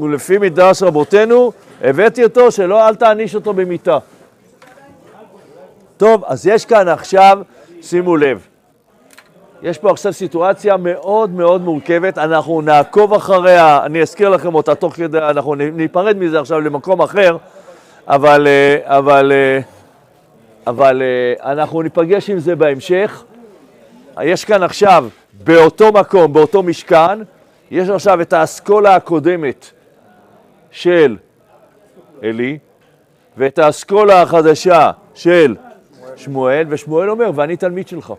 ולפי 0.00 0.38
מדרש 0.38 0.82
רבותינו, 0.82 1.52
הבאתי 1.82 2.24
אותו 2.24 2.50
שלא 2.50 2.88
אל 2.88 2.94
תעניש 2.94 3.34
אותו 3.34 3.52
במיתה. 3.52 3.98
טוב, 5.96 6.24
אז 6.26 6.46
יש 6.46 6.64
כאן 6.64 6.88
עכשיו, 6.88 7.38
שימו 7.82 8.16
לב, 8.16 8.46
יש 9.62 9.78
פה 9.78 9.90
עכשיו 9.90 10.12
סיטואציה 10.12 10.76
מאוד 10.76 11.30
מאוד 11.30 11.60
מורכבת, 11.60 12.18
אנחנו 12.18 12.60
נעקוב 12.60 13.14
אחריה, 13.14 13.80
אני 13.84 14.02
אזכיר 14.02 14.28
לכם 14.28 14.54
אותה 14.54 14.74
תוך 14.74 14.94
כדי, 14.94 15.18
אנחנו 15.18 15.54
ניפרד 15.54 16.16
מזה 16.18 16.40
עכשיו 16.40 16.60
למקום 16.60 17.02
אחר, 17.02 17.36
אבל, 18.06 18.46
אה, 18.46 18.98
אבל, 18.98 19.32
אה, 19.32 19.60
אבל 20.66 21.02
אה, 21.02 21.52
אנחנו 21.52 21.82
ניפגש 21.82 22.30
עם 22.30 22.38
זה 22.38 22.56
בהמשך. 22.56 23.24
יש 24.22 24.44
כאן 24.44 24.62
עכשיו, 24.62 25.08
באותו 25.44 25.92
מקום, 25.92 26.32
באותו 26.32 26.62
משכן, 26.62 27.18
יש 27.70 27.88
עכשיו 27.88 28.20
את 28.20 28.32
האסכולה 28.32 28.94
הקודמת 28.94 29.70
של 30.76 31.16
עלי, 32.22 32.58
ואת 33.36 33.58
האסכולה 33.58 34.22
החדשה 34.22 34.90
של 35.14 35.56
שמואל, 36.16 36.66
ושמואל 36.68 37.10
אומר, 37.10 37.30
ואני 37.34 37.56
תלמיד 37.56 37.88
שלך. 37.88 38.12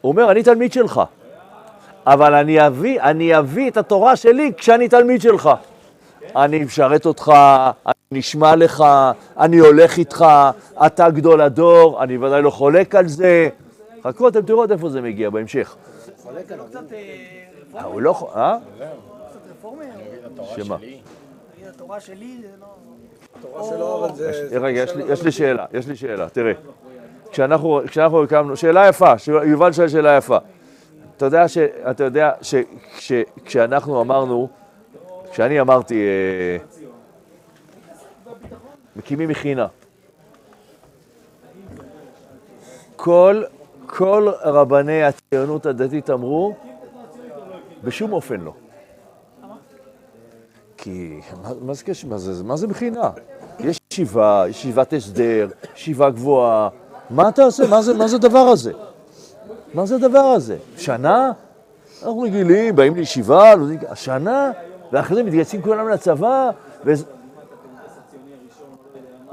הוא 0.00 0.10
אומר, 0.12 0.30
אני 0.30 0.42
תלמיד 0.42 0.72
שלך, 0.72 1.00
אבל 2.06 2.34
אני 2.34 2.66
אביא, 2.66 3.00
אני 3.00 3.38
אביא 3.38 3.70
את 3.70 3.76
התורה 3.76 4.16
שלי 4.16 4.52
כשאני 4.56 4.88
תלמיד 4.88 5.20
שלך. 5.20 5.50
אני 6.36 6.64
משרת 6.64 7.06
אותך, 7.06 7.32
אני 7.86 7.94
נשמע 8.12 8.56
לך, 8.56 8.84
אני 9.38 9.58
הולך 9.58 9.98
איתך, 9.98 10.24
אתה 10.86 11.10
גדול 11.10 11.40
הדור, 11.40 12.02
אני 12.02 12.16
ודאי 12.16 12.42
לא 12.42 12.50
חולק 12.50 12.94
על 12.94 13.08
זה. 13.08 13.48
חכו, 14.04 14.28
אתם 14.28 14.42
תראו 14.42 14.62
עד 14.62 14.72
איפה 14.72 14.88
זה 14.88 15.00
מגיע 15.00 15.30
בהמשך. 15.30 15.76
אה, 17.76 17.84
הוא 17.84 18.00
לא... 18.00 18.12
ח- 18.12 18.36
אה? 18.36 18.56
רפורמי, 20.24 20.64
שמה? 20.64 20.76
התורה 21.68 22.00
שלי 22.00 22.38
זה 22.40 22.48
לא... 22.60 22.66
התורה 23.38 23.64
שלו, 23.64 24.04
אבל 24.06 24.14
זה... 24.16 24.48
זה 24.48 24.58
רגע, 24.58 24.80
יש 24.80 24.96
לי- 24.96 25.02
לו. 25.02 25.12
יש 25.12 25.22
לי 25.22 25.32
שאלה, 25.32 25.64
יש 25.72 25.88
לי 25.88 25.96
שאלה, 25.96 26.28
תראה. 26.28 26.52
כשאנחנו, 27.30 27.80
כשאנחנו 27.86 28.22
הקמנו, 28.22 28.56
שאלה 28.56 28.88
יפה, 28.88 29.12
יובל 29.46 29.72
שואל 29.72 29.88
שאלה 29.88 30.16
יפה. 30.16 30.38
אתה 31.16 31.24
יודע, 31.24 31.48
ש, 31.48 31.58
אתה 31.58 32.04
יודע 32.04 32.30
שכשאנחנו 32.98 34.00
אמרנו, 34.00 34.48
כשאני 35.32 35.60
אמרתי, 35.60 35.94
אה, 35.94 36.56
מקימים 38.96 39.28
מכינה, 39.28 39.66
כל, 42.96 43.42
כל 43.86 44.28
רבני 44.42 45.02
הציונות 45.04 45.66
הדתית 45.66 46.10
אמרו, 46.10 46.54
בשום 47.84 48.12
אופן 48.12 48.40
לא. 48.40 48.52
כי 50.84 51.20
מה, 51.62 51.74
זה, 51.74 51.84
קשר? 51.84 52.08
מה, 52.08 52.18
זה, 52.18 52.44
מה 52.44 52.56
זה 52.56 52.66
מכינה? 52.66 53.10
יש 53.60 53.80
ישיבה, 53.92 54.44
יש 54.48 54.56
ישיבת 54.56 54.92
הסדר, 54.92 55.48
ישיבה 55.76 56.10
גבוהה, 56.10 56.68
מה 57.10 57.28
אתה 57.28 57.42
עושה? 57.42 57.66
מה 57.66 57.82
זה, 57.82 57.94
מה 57.94 58.08
זה 58.08 58.16
הדבר 58.16 58.38
הזה? 58.38 58.72
מה 59.74 59.86
זה 59.86 59.94
הדבר 59.94 60.18
הזה? 60.18 60.56
שנה? 60.76 61.32
אנחנו 62.02 62.20
רגילים, 62.20 62.76
באים 62.76 62.94
לישיבה, 62.94 63.54
לומדים- 63.54 63.78
שנה, 63.94 64.50
ואחרי 64.92 65.16
זה 65.16 65.22
מתגייסים 65.22 65.62
כולם 65.62 65.88
לצבא, 65.88 66.50
וזה... 66.84 67.04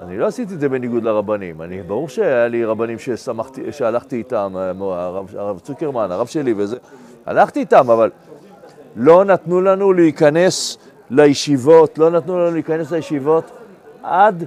אני 0.02 0.18
לא 0.18 0.26
עשיתי 0.26 0.54
את 0.54 0.60
זה 0.60 0.70
בניגוד 0.70 1.04
לרבנים, 1.04 1.62
אני, 1.62 1.82
ברור 1.84 2.10
שהיה 2.10 2.48
לי 2.48 2.66
רבנים 2.66 3.00
ששמחתי, 3.00 3.72
שהלכתי 3.72 4.16
איתם, 4.16 4.54
הרב, 4.56 5.36
הרב 5.36 5.60
צוקרמן, 5.60 6.12
הרב 6.12 6.28
שלי 6.28 6.54
וזה, 6.58 6.78
הלכתי 7.26 7.60
איתם, 7.60 7.90
אבל 7.92 8.10
לא 8.96 9.26
נתנו 9.26 9.62
לנו 9.62 9.94
להיכנס 9.94 10.78
לישיבות, 11.12 11.98
לא 11.98 12.10
נתנו 12.10 12.40
לנו 12.40 12.52
להיכנס 12.52 12.92
לישיבות 12.92 13.52
עד, 14.04 14.46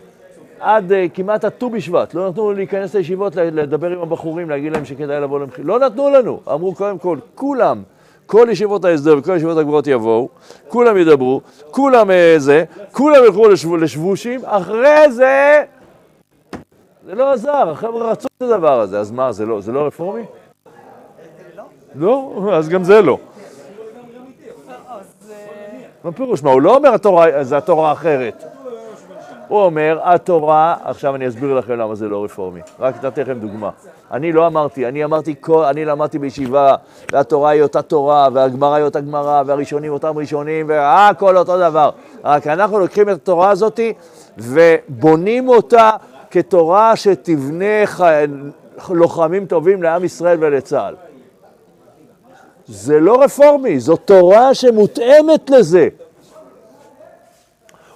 עד 0.61 0.93
uh, 0.93 0.95
כמעט 1.15 1.45
הט"ו 1.45 1.71
בשבט, 1.71 2.15
לא 2.15 2.29
נתנו 2.29 2.43
לנו 2.43 2.57
להיכנס 2.57 2.95
לישיבות, 2.95 3.37
לדבר 3.37 3.91
עם 3.91 4.01
הבחורים, 4.01 4.51
להגיד 4.51 4.73
להם 4.73 4.85
שכדאי 4.85 5.21
לבוא 5.21 5.41
למחירה, 5.41 5.67
לא 5.67 5.79
נתנו 5.79 6.11
לנו, 6.11 6.41
אמרו 6.53 6.75
קודם 6.75 6.99
כל, 6.99 7.19
כולם, 7.35 7.83
כל 8.27 8.49
ישיבות 8.51 8.85
ההסדר 8.85 9.19
וכל 9.19 9.37
ישיבות 9.37 9.59
הגבוהות 9.59 9.87
יבואו, 9.87 10.29
כולם 10.69 10.97
ידברו, 10.97 11.41
כולם 11.71 12.11
אה, 12.11 12.35
זה, 12.39 12.65
כולם 12.93 13.25
ילכו 13.25 13.49
לשב, 13.49 13.75
לשבושים, 13.75 14.41
אחרי 14.45 15.13
זה, 15.13 15.65
זה 17.07 17.15
לא 17.15 17.33
עזר, 17.33 17.71
החבר'ה 17.71 18.11
רצו 18.11 18.29
את 18.37 18.43
הדבר 18.43 18.81
הזה, 18.81 19.01
אז 19.01 19.11
מה, 19.11 19.33
זה 19.33 19.47
לא, 19.47 19.61
זה 19.61 19.73
לא 19.73 19.87
רפורמי? 19.87 20.23
לא, 21.95 22.49
אז 22.53 22.69
גם 22.69 22.85
זה 22.85 23.03
לא. 23.03 23.19
מה 26.05 26.13
פירוש? 26.13 26.43
מה, 26.43 26.51
הוא 26.51 26.63
לא 26.63 26.77
אומר 26.77 26.95
התורה, 26.95 27.45
זה 27.45 27.57
התורה 27.57 27.91
האחרת. 27.91 28.45
הוא 29.49 29.61
אומר, 29.61 29.99
התורה, 30.03 30.77
עכשיו 30.85 31.15
אני 31.15 31.29
אסביר 31.29 31.55
לכם 31.55 31.73
למה 31.73 31.95
זה 31.95 32.09
לא 32.09 32.25
רפורמי. 32.25 32.61
רק 32.81 33.05
נתתי 33.05 33.21
לכם 33.21 33.39
דוגמה. 33.39 33.71
אני 34.13 34.33
לא 34.33 34.47
אמרתי, 34.47 34.89
אני 34.89 35.05
אמרתי, 35.05 35.35
אני 35.71 35.85
למדתי 35.85 36.19
בישיבה, 36.19 36.75
והתורה 37.13 37.51
היא 37.51 37.63
אותה 37.63 37.83
תורה, 37.83 38.29
והגמרא 38.33 38.75
היא 38.75 38.85
אותה 38.85 39.01
גמרא, 39.01 39.43
והראשונים 39.47 39.93
אותם 39.93 40.19
ראשונים, 40.19 40.67
והכל 40.69 41.37
אותו 41.37 41.59
דבר. 41.59 41.91
רק 42.25 42.47
אנחנו 42.47 42.79
לוקחים 42.79 43.09
את 43.09 43.15
התורה 43.15 43.51
הזאת 43.51 43.81
ובונים 44.39 45.49
אותה 45.49 45.91
כתורה 46.31 46.97
שתבנה. 46.97 47.85
לוחמים 48.91 49.47
טובים 49.47 49.83
לעם 49.83 50.05
ישראל 50.05 50.37
ולצה"ל. 50.41 50.95
זה 52.69 53.01
לא 53.01 53.23
רפורמי, 53.23 53.81
זו 53.81 53.97
תורה 53.97 54.55
שמותאמת 54.55 55.51
לזה. 55.51 55.89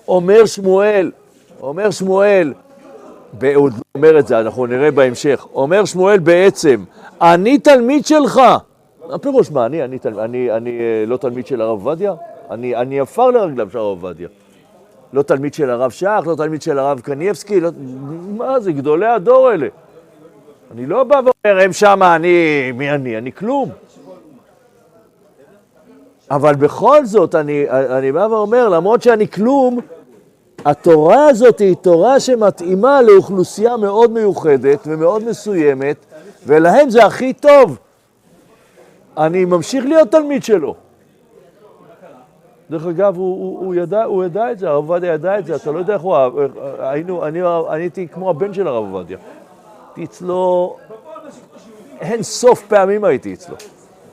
אומר 0.08 0.46
שמואל, 0.46 1.10
אומר 1.60 1.90
שמואל, 1.90 2.52
הוא 3.54 3.70
אומר 3.94 4.18
את 4.18 4.26
זה, 4.26 4.40
אנחנו 4.40 4.66
נראה 4.66 4.90
בהמשך, 4.90 5.46
אומר 5.54 5.84
שמואל 5.84 6.18
בעצם, 6.18 6.84
אני 7.20 7.58
תלמיד 7.58 8.06
שלך. 8.06 8.40
הפירוש 9.10 9.50
מה, 9.50 9.66
אני, 9.66 9.84
אני, 9.84 9.98
אני, 10.18 10.52
אני 10.52 10.70
אה, 10.70 11.04
לא 11.06 11.16
תלמיד 11.16 11.46
של 11.46 11.60
הרב 11.60 11.70
עובדיה? 11.70 12.14
אני, 12.50 12.76
אני 12.76 13.00
עפר 13.00 13.30
לרגליו 13.30 13.70
של 13.70 13.78
הרב 13.78 14.04
עובדיה. 14.04 14.28
לא 15.12 15.22
תלמיד 15.22 15.54
של 15.54 15.70
הרב 15.70 15.90
שך, 15.90 16.22
לא 16.26 16.34
תלמיד 16.34 16.62
של 16.62 16.78
הרב 16.78 17.00
קניבסקי, 17.00 17.60
לא... 17.60 17.70
מה 18.36 18.60
זה, 18.60 18.72
גדולי 18.72 19.06
הדור 19.06 19.48
האלה. 19.48 19.68
אני 20.74 20.86
לא 20.86 21.04
בא 21.04 21.14
ואומר, 21.14 21.60
הם 21.60 21.72
שמה, 21.72 22.16
אני, 22.16 22.72
מי 22.74 22.90
אני? 22.90 23.18
אני 23.18 23.32
כלום. 23.32 23.70
אבל 26.30 26.54
בכל 26.54 27.06
זאת, 27.06 27.34
אני, 27.34 27.66
אני 27.70 28.12
בא 28.12 28.26
ואומר, 28.30 28.68
למרות 28.68 29.02
שאני 29.02 29.28
כלום, 29.28 29.78
התורה 30.64 31.26
הזאת 31.28 31.58
היא 31.58 31.76
תורה 31.76 32.20
שמתאימה 32.20 33.02
לאוכלוסייה 33.02 33.76
מאוד 33.76 34.12
מיוחדת 34.12 34.78
ומאוד 34.86 35.24
מסוימת, 35.24 35.96
ולהם 36.46 36.90
זה 36.90 37.04
הכי 37.04 37.32
טוב. 37.32 37.78
אני 39.16 39.44
ממשיך 39.44 39.84
להיות 39.84 40.10
תלמיד 40.10 40.44
שלו. 40.44 40.74
דרך 42.70 42.86
אגב, 42.86 43.16
הוא, 43.16 43.24
הוא, 43.26 43.66
הוא, 43.66 43.74
ידע, 43.74 44.04
הוא 44.04 44.24
ידע 44.24 44.52
את 44.52 44.58
זה, 44.58 44.68
הרב 44.68 44.90
עובדיה 44.90 45.12
ידע 45.12 45.38
את 45.38 45.46
זה, 45.46 45.56
אתה 45.56 45.70
לא 45.70 45.78
יודע 45.78 45.94
איך 45.94 46.02
הוא... 46.02 46.16
היינו, 46.78 47.26
אני, 47.26 47.40
הייתי 47.68 48.08
כמו 48.08 48.30
הבן 48.30 48.54
של 48.54 48.68
הרב 48.68 48.94
עובדיה. 48.94 49.18
הייתי 49.96 50.04
אצלו, 50.04 50.76
אין 52.00 52.22
סוף 52.22 52.62
פעמים 52.62 53.04
הייתי 53.04 53.34
אצלו. 53.34 53.56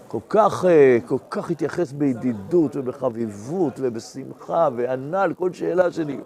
כל 0.08 0.20
כך, 0.30 0.66
אה, 0.66 0.98
כל 1.06 1.18
כך 1.30 1.50
התייחס 1.50 1.92
בידידות 1.92 2.76
ובחביבות 2.76 3.74
ובשמחה 3.78 4.70
וענה 4.76 5.22
על 5.22 5.34
כל 5.34 5.54
שאלה 5.54 5.92
שלי. 5.92 6.18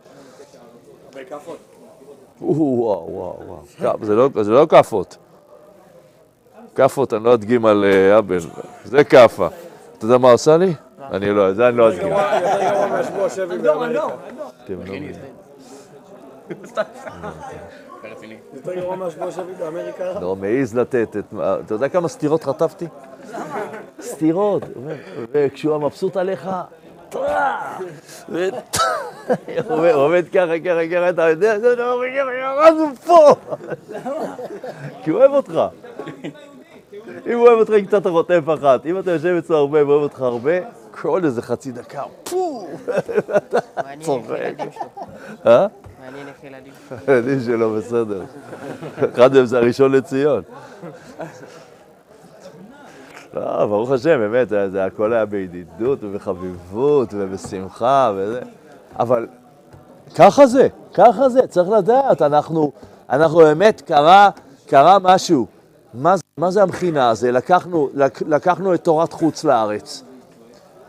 וואו, 2.41 3.05
וואו, 3.09 3.39
וואו. 3.79 3.97
זה 4.01 4.15
לא, 4.15 4.29
זה 4.41 4.51
לא 4.51 4.65
כאפות. 4.69 5.17
כאפות, 6.75 7.13
אני 7.13 7.23
לא 7.23 7.33
אדגים 7.33 7.65
על 7.65 7.83
אה, 7.83 8.17
אבן. 8.17 8.37
זה 8.85 9.03
כאפה. 9.03 9.47
אתה 9.97 10.05
יודע 10.05 10.17
מה 10.17 10.31
עושה 10.31 10.57
לי? 10.57 10.73
אני 11.11 11.31
לא, 11.31 11.53
זה 11.53 11.67
אני 11.67 11.77
לא 11.77 11.89
אדגים. 11.89 12.07
יותר 12.07 12.71
גרוע 12.71 12.87
מהשבוע 12.87 13.29
שבי 13.29 13.57
באמריקה. 13.57 15.19
לא 18.29 18.35
מבינים. 18.35 18.39
יותר 18.53 18.75
גרוע 18.75 18.95
מהשבוע 18.95 19.31
שבי 19.31 19.53
באמריקה. 19.59 20.19
לא 20.19 20.35
מעז 20.35 20.77
לתת 20.77 21.17
את... 21.17 21.33
אתה 21.65 21.73
יודע 21.73 21.89
כמה 21.89 22.07
סטירות 22.07 22.43
חטפתי? 22.43 22.87
סטירות. 24.01 24.63
וכשהוא 25.31 25.77
מבסוט 25.77 26.17
עליך, 26.17 26.49
הוא 27.13 27.21
עומד- 28.29 28.53
הוא 29.67 30.07
ככה, 30.33 30.59
ככה, 30.65 30.87
ככה, 30.91 31.09
אתה 31.09 31.29
יודע, 31.29 31.59
זה 31.59 31.75
לא, 31.75 32.01
ירדנו 32.07 32.95
פה! 33.05 33.35
כי 35.03 35.09
הוא 35.09 35.19
אוהב 35.19 35.31
אותך. 35.31 35.61
אם 37.27 37.37
הוא 37.37 37.47
אוהב 37.47 37.59
אותך, 37.59 37.71
עם 37.73 37.85
קצת 37.85 38.07
חוטף 38.07 38.41
אחת. 38.59 38.85
אם 38.85 38.99
אתה 38.99 39.11
יושב 39.11 39.35
אצלו 39.39 39.57
הרבה 39.57 39.87
ואוהב 39.87 40.01
אותך 40.03 40.21
הרבה, 40.21 40.51
כל 41.01 41.21
איזה 41.25 41.41
חצי 41.41 41.71
דקה, 41.71 42.03
פו! 42.23 42.67
מעניין 43.83 44.69
צוחק. 46.11 46.27
איך 46.27 46.43
ילדים 46.43 46.73
ילדים. 47.07 47.39
שלו 47.45 47.73
בסדר. 47.73 48.23
אחד 49.13 49.33
מהם 49.33 49.45
זה 49.45 49.57
הראשון 49.57 49.91
לציון. 49.91 50.43
לא, 53.33 53.65
ברוך 53.65 53.91
השם, 53.91 54.19
באמת, 54.19 54.49
זה 54.49 54.85
הכל 54.85 55.13
היה 55.13 55.25
בידידות 55.25 55.99
ובחביבות 56.01 57.09
ובשמחה 57.11 58.11
וזה. 58.15 58.39
אבל 58.99 59.27
ככה 60.15 60.47
זה, 60.47 60.67
ככה 60.93 61.29
זה, 61.29 61.47
צריך 61.47 61.69
לדעת, 61.69 62.21
אנחנו, 62.21 62.71
אנחנו 63.09 63.37
באמת, 63.37 63.81
קרה, 63.81 64.29
קרה 64.67 64.99
משהו. 64.99 65.47
מה, 65.93 66.15
מה 66.37 66.51
זה 66.51 66.63
המכינה 66.63 67.09
הזה? 67.09 67.31
לקחנו, 67.31 67.89
לק, 67.93 68.21
לקחנו 68.21 68.73
את 68.73 68.83
תורת 68.83 69.13
חוץ 69.13 69.43
לארץ. 69.43 70.03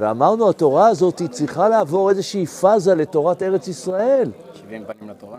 ואמרנו, 0.00 0.50
התורה 0.50 0.88
הזאת 0.88 1.22
צריכה 1.30 1.68
לעבור 1.68 2.10
איזושהי 2.10 2.46
פאזה 2.46 2.94
לתורת 2.94 3.42
ארץ 3.42 3.68
ישראל. 3.68 4.30
70 4.70 4.84
פנים 4.84 5.10
לתורה. 5.10 5.38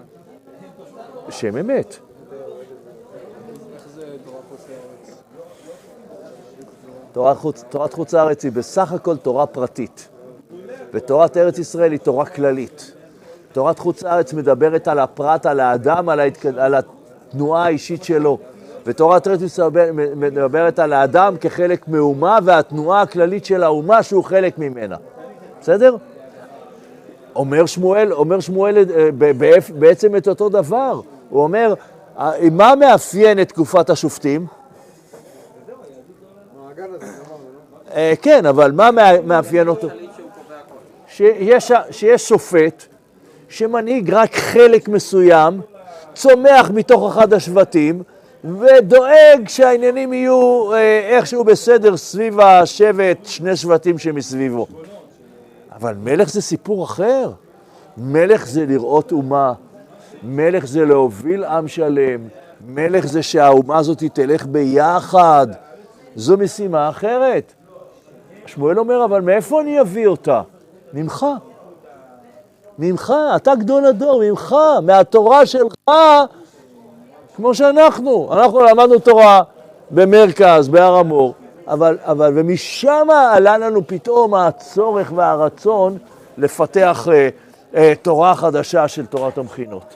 שם 1.30 1.58
אמת. 1.58 1.96
תורת 7.12 7.38
חוץ, 7.38 7.64
תורת 7.70 7.94
חוץ 7.94 8.14
לארץ 8.14 8.44
היא 8.44 8.52
בסך 8.52 8.92
הכל 8.92 9.18
תורה 9.18 9.46
פרטית, 9.46 10.10
ותורת 10.94 11.38
ארץ 11.38 11.60
ישראל 11.60 11.92
היא 11.92 12.00
תורה 12.00 12.26
כללית. 12.26 12.92
תורת 13.52 13.80
חוץ 13.80 14.04
לארץ 14.04 14.34
מדברת 14.34 14.88
על 14.88 15.00
הפרט, 15.00 15.46
על 15.46 15.60
האדם, 15.60 16.10
על, 16.10 16.20
ההתק... 16.20 16.46
על 16.46 16.76
התנועה 16.76 17.66
האישית 17.66 18.04
שלו, 18.04 18.38
ותורת 18.86 19.28
ארץ 19.28 19.42
ישראל 19.42 19.92
מדברת 20.16 20.80
על 20.80 20.94
האדם 20.94 21.38
כחלק 21.38 21.88
מאומה 21.88 22.40
והתנועה 22.44 23.02
הכללית 23.02 23.46
של 23.46 23.64
האומה 23.64 24.04
שהוא 24.04 24.24
חלק 24.24 24.58
ממנה. 24.58 24.96
בסדר? 25.62 25.96
אומר 27.36 27.66
שמואל, 27.66 28.14
אומר 28.14 28.40
שמואל 28.40 28.78
אה, 28.78 29.10
בעצם 29.80 30.16
את 30.16 30.28
אותו 30.28 30.50
דבר. 30.50 31.02
הוא 31.30 31.44
אומר, 31.44 31.74
אה, 32.20 32.32
מה 32.52 32.76
מאפיין 32.76 33.42
את 33.42 33.50
תקופת 33.50 33.90
השופטים? 33.90 34.46
אה, 37.94 38.14
כן, 38.22 38.46
אבל 38.46 38.72
מה 38.72 38.90
מאפיין 39.26 39.68
אותו? 39.68 39.88
שיש, 41.08 41.72
שופט 42.18 42.84
שמנהיג 43.50 44.14
רק 44.14 44.36
חלק 44.36 44.88
מסוים, 44.88 45.62
צומח 46.14 46.72
מתוך 46.74 47.12
אחד 47.12 47.34
השבטים, 47.34 48.04
ודואג 48.44 49.48
שהעניינים 49.48 50.14
יהיו 50.14 50.72
איכשהו 51.10 51.44
בסדר 51.44 51.98
סביב 51.98 52.40
השבט, 52.40 53.18
שני 53.26 53.56
שבטים 53.56 53.98
שמסביבו. 53.98 54.68
אבל 55.82 55.96
מלך 56.04 56.30
זה 56.30 56.42
סיפור 56.42 56.84
אחר. 56.84 57.32
מלך 57.98 58.48
זה 58.48 58.66
לראות 58.66 59.12
אומה, 59.12 59.54
מלך 60.24 60.66
זה 60.66 60.86
להוביל 60.86 61.44
עם 61.44 61.68
שלם, 61.68 62.28
מלך 62.68 63.06
זה 63.06 63.24
שהאומה 63.24 63.78
הזאת 63.78 64.04
תלך 64.14 64.46
ביחד. 64.46 65.48
זו 66.16 66.38
משימה 66.38 66.90
אחרת. 66.90 67.54
שמואל 68.46 68.80
אומר, 68.80 69.06
אבל 69.06 69.22
מאיפה 69.22 69.62
אני 69.62 69.82
אביא 69.82 70.08
אותה? 70.08 70.42
ממך. 70.94 71.26
ממך, 72.80 73.14
אתה 73.36 73.56
גדול 73.56 73.86
הדור, 73.86 74.24
ממך, 74.30 74.56
מהתורה 74.84 75.46
שלך, 75.46 75.92
כמו 77.36 77.54
שאנחנו. 77.56 78.30
אנחנו 78.34 78.60
למדנו 78.60 79.00
תורה 79.00 79.42
במרכז, 79.92 80.70
בהר 80.70 80.96
המור, 80.96 81.34
אבל, 81.68 81.98
אבל, 82.02 82.32
ומשם 82.36 83.08
עלה 83.34 83.58
לנו 83.58 83.88
פתאום 83.88 84.34
הצורך 84.36 85.12
והרצון 85.16 85.98
לפתח 86.38 87.08
אה, 87.12 87.30
אה, 87.76 87.94
תורה 88.02 88.36
חדשה 88.36 88.88
של 88.88 89.06
תורת 89.06 89.38
המכינות. 89.38 89.96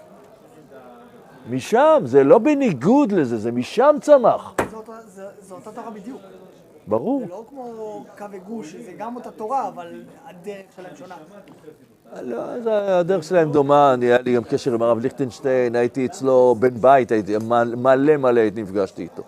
משם, 1.50 2.02
זה 2.06 2.24
לא 2.24 2.38
בניגוד 2.38 3.12
לזה, 3.12 3.38
זה 3.38 3.52
משם 3.52 3.96
צמח. 4.02 4.54
זו 4.72 4.78
אותה- 4.78 4.92
זה- 5.08 5.24
זו 5.42 5.56
אותה 5.56 5.72
תורה 5.72 5.90
בדיוק. 5.92 6.22
ברור. 6.88 7.20
זה 7.22 7.30
לא 7.30 7.44
כמו 7.50 7.74
קו 8.18 8.26
וגוש, 8.32 8.76
זה 8.86 8.92
גם 8.98 9.16
אותה 9.16 9.32
תורה, 9.32 9.68
אבל 9.68 9.88
הדרך 10.30 10.64
שלהם 10.76 10.96
שונה. 10.96 11.16
לא, 12.22 12.60
זה- 12.62 12.98
הדרך 13.00 13.24
שלהם 13.24 13.52
דומה, 13.52 13.94
אני, 13.94 14.06
היה 14.06 14.18
לי 14.22 14.36
גם 14.36 14.44
קשר 14.44 14.74
עם 14.74 14.82
הרב 14.82 15.00
ליכטנשטיין, 15.00 15.76
הייתי 15.76 16.06
אצלו 16.06 16.56
בן 16.60 16.70
בית, 16.82 17.12
הייתי 17.12 17.36
מלא 17.78 18.18
מלא 18.18 18.42
נפגשתי 18.56 19.02
איתו. 19.02 19.24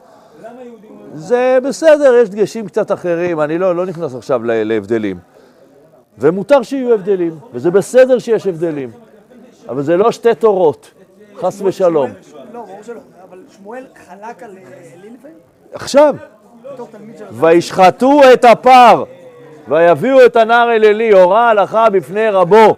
זה 1.14 1.58
בסדר, 1.64 2.16
יש 2.16 2.30
דגשים 2.30 2.68
קצת 2.68 2.92
אחרים, 2.92 3.42
אני 3.42 3.58
לא, 3.58 3.76
לא 3.76 3.86
נכנס 3.86 4.16
עכשיו 4.16 4.42
להבדלים. 4.44 5.18
ומותר 6.18 6.64
שיהיו 6.64 6.94
הבדלים, 6.94 7.40
וזה 7.54 7.72
בסדר 7.72 8.20
שיש 8.20 8.48
הבדלים, 8.48 8.92
אבל 9.70 9.84
זה 9.84 9.98
לא 9.98 10.12
שתי 10.12 10.36
תורות, 10.36 10.92
חס 11.36 11.62
ושלום. 11.62 12.10
לא, 12.54 12.62
ברור 12.62 12.84
שלא, 12.84 13.00
אבל 13.30 13.40
שמואל 13.58 13.86
חלק 14.08 14.44
על 14.44 14.58
אה, 14.58 14.64
לי 15.02 15.10
לפעמים, 15.10 15.38
עכשיו. 15.74 16.16
וישחטו 17.32 18.22
את 18.34 18.46
הפר, 18.46 19.04
ויביאו 19.68 20.26
את 20.26 20.36
הנער 20.36 20.72
אל 20.72 20.86
עלי, 20.86 21.12
הורה 21.12 21.50
הלכה 21.50 21.90
בפני 21.90 22.30
רבו. 22.30 22.76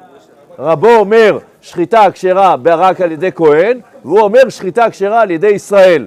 רבו 0.60 0.96
אומר 0.96 1.38
שחיטה 1.62 2.12
כשרה 2.12 2.56
רק 2.66 3.02
על 3.02 3.12
ידי 3.12 3.32
כהן, 3.32 3.80
והוא 4.06 4.20
אומר 4.20 4.50
שחיטה 4.50 4.90
כשרה 4.90 5.22
על 5.22 5.32
ידי 5.32 5.48
ישראל. 5.48 6.06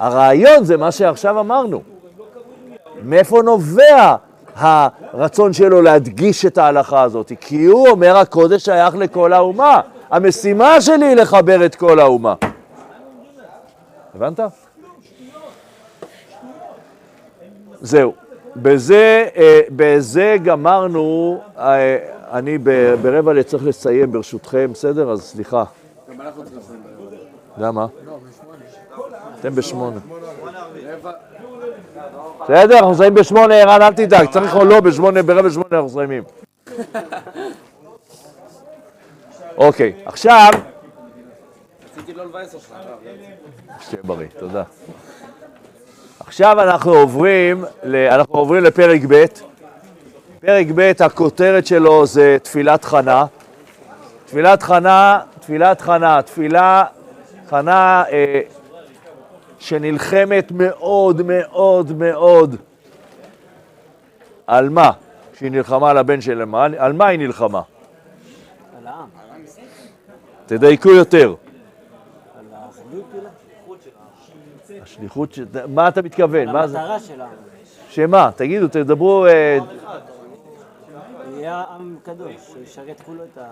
הרעיון 0.00 0.64
זה 0.64 0.76
מה 0.76 0.92
שעכשיו 0.92 1.40
אמרנו. 1.40 1.82
מאיפה 3.02 3.42
נובע 3.42 4.16
הרצון 4.54 5.52
שלו 5.52 5.82
להדגיש 5.82 6.46
את 6.46 6.58
ההלכה 6.58 7.02
הזאת? 7.02 7.32
כי 7.40 7.64
הוא 7.64 7.88
אומר 7.88 8.16
הקודש 8.16 8.64
שייך 8.64 8.96
לכל 8.96 9.32
האומה. 9.32 9.80
המשימה 10.10 10.80
שלי 10.80 11.06
היא 11.06 11.16
לחבר 11.16 11.66
את 11.66 11.74
כל 11.74 12.00
האומה. 12.00 12.34
הבנת? 14.14 14.40
זהו. 17.80 18.12
בזה, 18.56 19.28
אה, 19.36 19.60
בזה 19.70 20.36
גמרנו, 20.42 21.40
אה, 21.58 21.96
אני 22.32 22.58
ברבע 23.02 23.32
לצריך 23.32 23.66
לסיים 23.66 24.12
ברשותכם, 24.12 24.70
בסדר? 24.72 25.10
אז 25.10 25.22
סליחה. 25.22 25.64
גם 26.10 26.20
אנחנו 26.20 26.42
צריכים 26.42 26.58
לסיים. 26.58 26.80
למה? 27.58 27.86
אתם 29.40 29.54
בשמונה. 29.54 30.00
בסדר, 32.40 32.74
אנחנו 32.74 32.90
מסיימים 32.90 33.14
בשמונה, 33.14 33.54
ערן, 33.54 33.82
אל 33.82 33.92
תדאג, 33.92 34.30
צריך 34.30 34.56
או 34.56 34.64
לא, 34.64 34.80
בשמונה, 34.80 35.22
ברבע 35.22 35.50
שמונה 35.50 35.68
אנחנו 35.72 35.86
מסיימים. 35.86 36.22
אוקיי, 39.56 39.92
עכשיו, 40.04 40.50
רציתי 41.92 42.12
לא 42.14 42.24
לבאס 42.24 42.54
אותך, 42.54 42.66
הרב. 42.72 42.98
שתהיה 43.80 44.02
בריא, 44.04 44.26
תודה. 44.38 44.62
עכשיו 46.20 46.62
אנחנו 46.62 46.92
עוברים, 46.92 47.64
אנחנו 47.84 48.34
עוברים 48.34 48.64
לפרק 48.64 49.00
ב'. 49.08 49.24
פרק 50.40 50.66
ב', 50.74 50.92
הכותרת 51.00 51.66
שלו 51.66 52.06
זה 52.06 52.36
תפילת 52.42 52.84
חנה. 52.84 53.24
תפילת 54.26 54.62
חנה, 54.62 55.20
תפילת 55.40 55.80
חנה, 55.80 56.22
תפילה, 56.22 56.84
חנה 57.50 58.04
אה, 58.12 58.40
שנלחמת 59.60 60.52
מאוד 60.52 61.22
מאוד 61.22 61.92
מאוד 61.92 62.56
על 64.46 64.68
מה? 64.68 64.90
שהיא 65.38 65.50
נלחמה 65.50 65.90
על 65.90 65.98
הבן 65.98 66.20
שלה, 66.20 66.44
מה- 66.44 66.64
על 66.78 66.92
מה 66.92 67.06
היא 67.06 67.18
נלחמה? 67.18 67.62
על 68.78 68.86
העם, 68.86 69.08
תדייקו 70.46 70.90
יותר. 70.90 71.34
על 72.38 72.44
האחדות 72.52 73.04
אולי, 73.14 74.80
השליחות, 74.82 75.32
ש... 75.32 75.40
מה 75.68 75.88
אתה 75.88 76.02
מתכוון? 76.02 76.48
על 76.48 76.52
מה 76.54 76.66
זה? 76.66 76.78
המטרה 76.80 77.00
שלנו. 77.00 77.28
שמה? 77.90 78.30
תגידו, 78.36 78.68
תדברו... 78.68 79.26
אה, 79.26 79.58
יהיה 81.36 81.64
עם 81.78 81.96
קדוש, 82.02 82.32
שישרת 82.54 83.00
כולו 83.00 83.22
את 83.24 83.38
ה... 83.38 83.48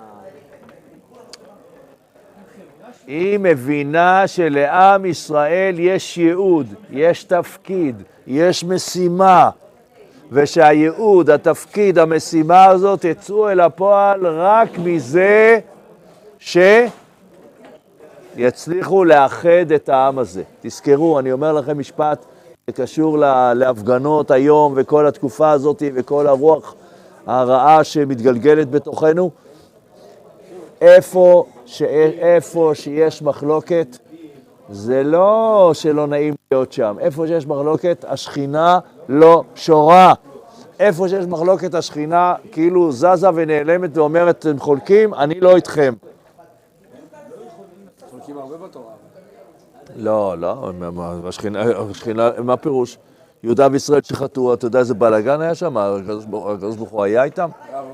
היא 3.08 3.38
מבינה 3.38 4.26
שלעם 4.26 5.04
ישראל 5.04 5.74
יש 5.78 6.18
ייעוד, 6.18 6.66
יש 6.90 7.24
תפקיד, 7.24 8.02
יש 8.26 8.64
משימה, 8.64 9.50
ושהייעוד, 10.32 11.30
התפקיד, 11.30 11.98
המשימה 11.98 12.64
הזאת 12.64 13.04
יצאו 13.04 13.48
אל 13.48 13.60
הפועל 13.60 14.26
רק 14.26 14.68
מזה 14.78 15.58
שיצליחו 18.36 19.04
לאחד 19.04 19.72
את 19.74 19.88
העם 19.88 20.18
הזה. 20.18 20.42
תזכרו, 20.62 21.18
אני 21.18 21.32
אומר 21.32 21.52
לכם 21.52 21.78
משפט 21.78 22.24
שקשור 22.70 23.18
לה- 23.18 23.54
להפגנות 23.54 24.30
היום 24.30 24.72
וכל 24.76 25.06
התקופה 25.06 25.50
הזאת 25.50 25.82
וכל 25.94 26.26
הרוח 26.26 26.74
הרעה 27.26 27.84
שמתגלגלת 27.84 28.70
בתוכנו. 28.70 29.30
איפה, 30.80 31.44
ש... 31.66 31.82
איפה 31.82 32.70
שיש 32.74 33.22
מחלוקת, 33.22 33.98
זה 34.70 35.02
לא 35.02 35.70
שלא 35.74 36.06
נעים 36.06 36.34
להיות 36.50 36.72
שם. 36.72 36.96
איפה 37.00 37.26
שיש 37.26 37.46
מחלוקת, 37.46 38.04
השכינה 38.08 38.78
לא 39.08 39.44
שורה. 39.54 40.14
איפה 40.80 41.08
שיש 41.08 41.26
מחלוקת, 41.26 41.74
השכינה 41.74 42.34
כאילו 42.52 42.92
זזה 42.92 43.28
ונעלמת 43.34 43.96
ואומרת, 43.96 44.38
אתם 44.38 44.58
חולקים, 44.58 45.14
אני 45.14 45.40
לא 45.40 45.56
איתכם. 45.56 45.94
חולקים 48.10 48.38
הרבה 48.38 48.56
בתורה. 48.56 48.92
לא, 49.96 50.34
לא, 50.38 50.72
השכינה, 51.28 51.62
השכינה, 51.90 52.30
מה 52.44 52.56
פירוש? 52.56 52.98
יהודה 53.42 53.68
וישראל 53.72 54.00
שחטאו, 54.02 54.54
אתה 54.54 54.66
יודע 54.66 54.78
איזה 54.78 54.94
בלאגן 54.94 55.40
היה 55.40 55.54
שם? 55.54 55.76
הקדוש 55.76 56.24
ברוך 56.76 56.90
הוא 56.90 57.02
היה 57.02 57.24
איתם? 57.24 57.48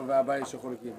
והבית 0.07 0.47
שחולקים. 0.47 0.92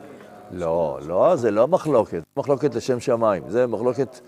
לא, 0.51 0.99
לא, 1.07 1.35
זה 1.35 1.51
לא 1.51 1.67
מחלוקת, 1.67 2.23
מחלוקת 2.37 2.75
לשם 2.75 2.99
שמיים, 2.99 3.43
זה 3.47 3.67
מחלוקת, 3.67 4.19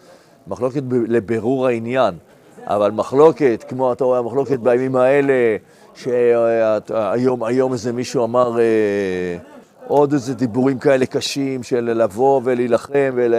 מחלוקת 0.47 0.83
לבירור 1.07 1.67
העניין, 1.67 2.15
אבל 2.65 2.91
מחלוקת, 2.91 3.65
כמו 3.67 3.93
אתה 3.93 4.03
רואה, 4.03 4.21
מחלוקת 4.21 4.59
בימים 4.59 4.95
האלה, 4.95 5.57
שהיום 5.95 7.43
היום 7.43 7.73
איזה 7.73 7.93
מישהו 7.93 8.23
אמר 8.23 8.59
אה, 8.59 9.37
עוד 9.87 10.13
איזה 10.13 10.33
דיבורים 10.35 10.79
כאלה 10.79 11.05
קשים 11.05 11.63
של 11.63 11.83
לבוא 11.85 12.41
ולהילחם 12.43 13.11
ול... 13.15 13.33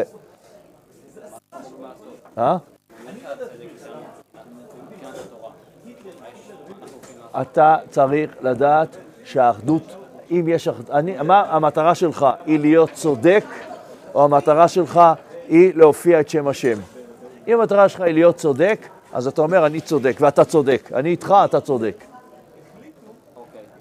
אה? 2.38 2.56
אתה 7.40 7.76
צריך 7.90 8.30
לדעת 8.40 8.96
שהאחדות, 9.24 9.96
אם 10.30 10.44
יש 10.48 10.68
אני, 10.92 11.16
מה 11.24 11.44
המטרה 11.48 11.94
שלך? 11.94 12.26
היא 12.46 12.60
להיות 12.60 12.90
צודק, 12.92 13.44
או 14.14 14.24
המטרה 14.24 14.68
שלך 14.68 15.00
היא 15.48 15.72
להופיע 15.74 16.20
את 16.20 16.28
שם 16.28 16.48
השם? 16.48 16.78
אם 17.48 17.60
המטרה 17.60 17.88
שלך 17.88 18.00
היא 18.00 18.14
להיות 18.14 18.36
צודק, 18.36 18.88
אז 19.12 19.26
אתה 19.26 19.42
אומר, 19.42 19.66
אני 19.66 19.80
צודק, 19.80 20.16
ואתה 20.20 20.44
צודק. 20.44 20.90
אני 20.94 21.10
איתך, 21.10 21.34
אתה 21.44 21.60
צודק. 21.60 22.04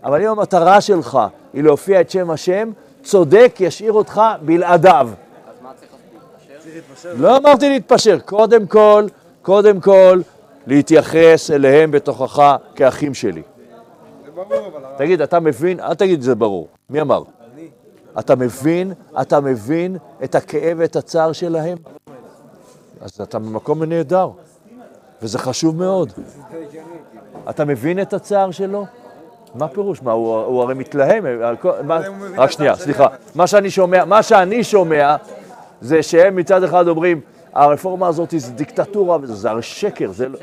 אבל 0.03 0.21
אם 0.21 0.27
המטרה 0.27 0.81
שלך 0.81 1.19
היא 1.53 1.63
להופיע 1.63 2.01
את 2.01 2.09
שם 2.09 2.29
השם, 2.29 2.71
צודק 3.03 3.55
ישאיר 3.59 3.93
אותך 3.93 4.21
בלעדיו. 4.41 5.09
אז 5.47 5.55
מה 5.63 5.71
צריך? 5.79 5.91
להתפשר? 6.73 7.13
לא 7.17 7.37
אמרתי 7.37 7.69
להתפשר, 7.69 8.19
קודם 8.19 8.67
כל, 8.67 9.05
קודם 9.41 9.79
כל, 9.81 10.21
להתייחס 10.67 11.51
אליהם 11.51 11.91
בתוכך 11.91 12.55
כאחים 12.75 13.13
שלי. 13.13 13.41
ברור, 14.37 14.67
אבל. 14.67 14.81
תגיד, 14.97 15.21
אתה 15.21 15.39
מבין? 15.39 15.79
אל 15.79 15.93
תגיד 15.93 16.21
זה 16.21 16.35
ברור. 16.35 16.67
מי 16.89 17.01
אמר? 17.01 17.23
אתה 18.19 18.35
מבין? 18.35 18.93
אתה 19.21 19.39
מבין 19.39 19.97
את 20.23 20.35
הכאב 20.35 20.77
ואת 20.79 20.95
הצער 20.95 21.31
שלהם? 21.31 21.77
אז 23.01 23.21
אתה 23.21 23.39
במקום 23.39 23.83
נהדר, 23.83 24.29
וזה 25.21 25.39
חשוב 25.39 25.75
מאוד. 25.75 26.11
אתה 27.49 27.65
מבין 27.65 28.01
את 28.01 28.13
הצער 28.13 28.51
שלו? 28.51 28.85
מה 29.55 29.67
פירוש? 29.67 30.01
מה, 30.01 30.11
הוא, 30.11 30.35
הוא 30.35 30.61
הרי 30.61 30.73
מתלהם. 30.73 31.25
כל- 31.61 31.81
מה, 31.83 31.99
רק 32.37 32.51
שנייה, 32.51 32.75
סליחה. 32.75 33.07
מה 33.35 33.47
שאני 33.47 33.69
שומע, 33.71 34.05
מה 34.05 34.23
שאני 34.23 34.63
שומע 34.63 35.15
זה 35.81 36.03
שהם 36.03 36.35
מצד 36.35 36.63
אחד 36.63 36.87
אומרים, 36.87 37.21
הרפורמה 37.53 38.07
הזאת 38.07 38.33
זה 38.37 38.51
דיקטטורה, 38.51 39.17
וזה 39.21 39.33
זה 39.35 39.49
הרי 39.49 39.61
שקר, 39.61 40.11
זה 40.11 40.29
לא... 40.29 40.39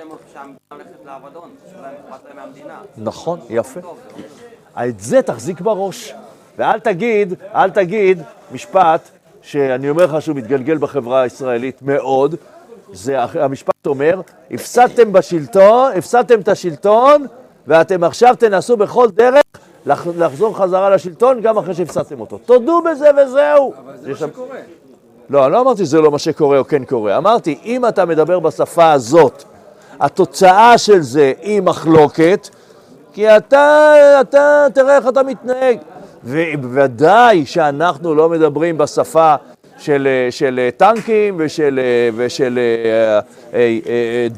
נכון, 2.98 3.38
יפה. 3.50 3.80
את 4.88 5.00
זה 5.00 5.22
תחזיק 5.22 5.60
בראש. 5.60 6.14
ואל 6.58 6.78
תגיד, 6.80 7.34
אל 7.54 7.70
תגיד 7.70 8.22
משפט 8.52 9.00
שאני 9.42 9.90
אומר 9.90 10.04
לך 10.06 10.22
שהוא 10.22 10.36
מתגלגל 10.36 10.78
בחברה 10.78 11.20
הישראלית 11.22 11.82
מאוד. 11.82 12.34
זה, 12.92 13.16
המשפט 13.22 13.86
אומר, 13.86 14.20
הפסדתם 14.50 15.12
בשלטון, 15.12 15.92
הפסדתם 15.96 16.40
את 16.40 16.48
השלטון, 16.48 17.26
ואתם 17.66 18.04
עכשיו 18.04 18.34
תנסו 18.38 18.76
בכל 18.76 19.08
דרך 19.10 19.42
לח- 19.86 20.06
לחזור 20.16 20.56
חזרה 20.58 20.90
לשלטון 20.90 21.40
גם 21.40 21.58
אחרי 21.58 21.74
שהפסדתם 21.74 22.20
אותו. 22.20 22.38
תודו 22.38 22.82
בזה 22.82 23.10
וזהו. 23.22 23.72
אבל 23.84 23.96
זה 23.96 24.08
מה 24.10 24.16
שם- 24.16 24.28
שקורה. 24.28 24.58
לא, 25.30 25.44
אני 25.44 25.52
לא 25.52 25.60
אמרתי 25.60 25.84
שזה 25.84 26.00
לא 26.00 26.10
מה 26.10 26.18
שקורה 26.18 26.58
או 26.58 26.64
כן 26.64 26.84
קורה. 26.84 27.16
אמרתי, 27.16 27.58
אם 27.64 27.86
אתה 27.88 28.04
מדבר 28.04 28.38
בשפה 28.40 28.92
הזאת, 28.92 29.44
התוצאה 30.00 30.78
של 30.78 31.00
זה 31.00 31.32
היא 31.42 31.62
מחלוקת, 31.62 32.48
כי 33.12 33.36
אתה, 33.36 33.94
אתה, 34.20 34.66
תראה 34.74 34.96
איך 34.96 35.08
אתה 35.08 35.22
מתנהג. 35.22 35.78
ובוודאי 36.24 37.46
שאנחנו 37.46 38.14
לא 38.14 38.28
מדברים 38.28 38.78
בשפה 38.78 39.34
של, 39.78 40.08
של 40.30 40.68
טנקים 40.76 41.34
ושל, 41.38 41.80
ושל 42.16 42.58
אה, 42.58 43.20
אה, 43.54 43.78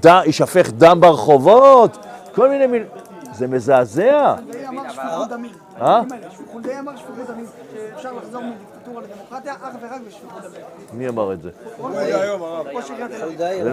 אה, 0.07 0.25
יישפך 0.27 0.71
דם 0.71 1.01
ברחובות, 1.01 1.99
כל 2.35 2.49
מיני 2.49 2.67
מילים. 2.67 2.87
זה 3.33 3.47
מזעזע. 3.47 4.35
חולדאי 4.37 4.67
אמר 4.69 4.83
שפיכות 4.89 5.29
דמים. 5.29 5.51
המילים 5.77 6.13
האלה, 6.13 6.27
חולדאי 6.53 6.79
אמר 6.79 6.97
שפיכות 6.97 7.27
דמים, 7.29 7.47
שאפשר 7.95 8.13
לחזור 8.13 8.43
מדיקטטורה 8.43 9.03
לדמוקרטיה 9.03 9.55
אך 9.55 9.75
ורק 9.83 10.01
בשפיכות 10.09 10.43
דמים. 10.43 10.61
מי 10.93 11.09
אמר 11.09 11.33
את 11.33 11.43
זה? 11.43 11.51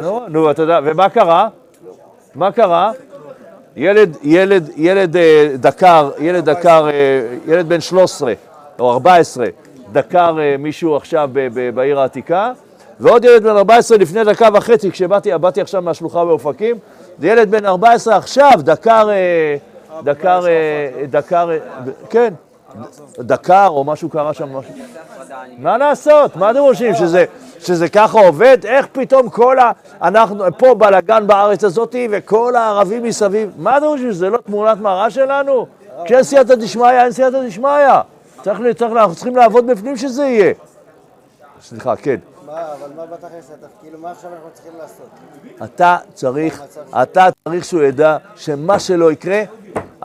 נורא, 0.01 0.27
נו, 0.27 0.51
אתה 0.51 0.61
יודע, 0.61 0.79
ומה 0.83 1.09
קרה? 1.09 1.49
מה 2.35 2.51
קרה? 2.51 2.91
ילד, 3.75 4.17
ילד, 4.23 4.69
ילד 4.75 5.17
אה, 5.17 5.47
דקר, 5.55 6.11
ילד 6.19 6.49
דקר, 6.49 6.89
אה, 6.89 7.53
ילד 7.53 7.69
בן 7.69 7.81
13 7.81 8.33
או 8.79 8.91
14, 8.91 9.45
דקר 9.91 10.37
אה, 10.39 10.55
מישהו 10.59 10.95
עכשיו 10.95 11.29
בעיר 11.73 11.99
העתיקה, 11.99 12.51
ועוד 12.99 13.25
ילד 13.25 13.43
בן 13.43 13.49
14 13.49 13.97
לפני 13.97 14.23
דקה 14.23 14.49
וחצי, 14.53 14.91
כשבאתי 14.91 15.37
באתי 15.37 15.61
עכשיו 15.61 15.81
מהשלוחה 15.81 16.25
באופקים, 16.25 16.75
ילד 17.21 17.51
בן 17.51 17.65
14 17.65 18.15
עכשיו, 18.15 18.51
דקר, 18.57 19.09
דקר, 20.03 20.45
דקר, 21.09 21.49
כן, 22.09 22.33
דקר 23.19 23.67
או 23.67 23.83
משהו 23.83 24.09
קרה 24.09 24.33
שם. 24.33 24.49
מה 25.57 25.77
לעשות? 25.77 26.35
מה 26.35 26.51
אתם 26.51 26.59
חושבים, 26.59 26.95
שזה, 26.95 27.25
שזה 27.65 27.89
ככה 27.89 28.19
עובד? 28.19 28.57
איך 28.65 28.87
פתאום 28.91 29.29
כל 29.29 29.59
ה... 29.59 29.71
אנחנו 30.01 30.43
פה 30.57 30.73
בלאגן 30.75 31.27
בארץ 31.27 31.63
הזאת 31.63 31.95
וכל 32.11 32.55
הערבים 32.55 33.03
מסביב, 33.03 33.49
מה 33.57 33.77
אתם 33.77 33.85
חושבים, 33.85 34.11
שזה 34.13 34.29
לא 34.29 34.37
תמונת 34.37 34.77
מראה 34.77 35.09
שלנו? 35.09 35.67
כשאין 36.05 36.23
סייעתא 36.23 36.55
דשמיא, 36.55 37.03
אין 37.03 37.11
סייעתא 37.11 37.47
דשמיא. 37.47 37.69
אנחנו 38.81 39.15
צריכים 39.15 39.35
לעבוד 39.35 39.67
בפנים 39.67 39.97
שזה 39.97 40.23
יהיה. 40.25 40.53
סליחה, 41.61 41.95
כן. 41.95 42.15
מה, 42.45 42.53
אבל 42.53 42.89
מה 42.95 43.05
בתכלס, 43.05 43.51
אתה- 43.59 43.67
כאילו, 43.81 43.99
מה 43.99 44.11
עכשיו 44.11 44.29
אנחנו 44.33 44.49
צריכים 44.53 44.71
לעשות? 44.81 45.09
אתה 45.63 45.97
צריך, 46.13 46.61
אתה 47.01 47.27
צריך 47.47 47.65
שהוא 47.65 47.81
ידע 47.83 48.17
שמה 48.35 48.79
שלא 48.79 49.11
יקרה, 49.11 49.43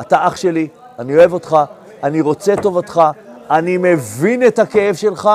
אתה 0.00 0.26
אח 0.26 0.36
שלי, 0.36 0.68
אני 0.98 1.16
אוהב 1.16 1.32
אותך, 1.32 1.56
אני 2.02 2.20
רוצה 2.20 2.54
טובתך, 2.62 3.02
אני 3.50 3.76
מבין 3.78 4.46
את 4.46 4.58
הכאב 4.58 4.94
שלך, 4.94 5.30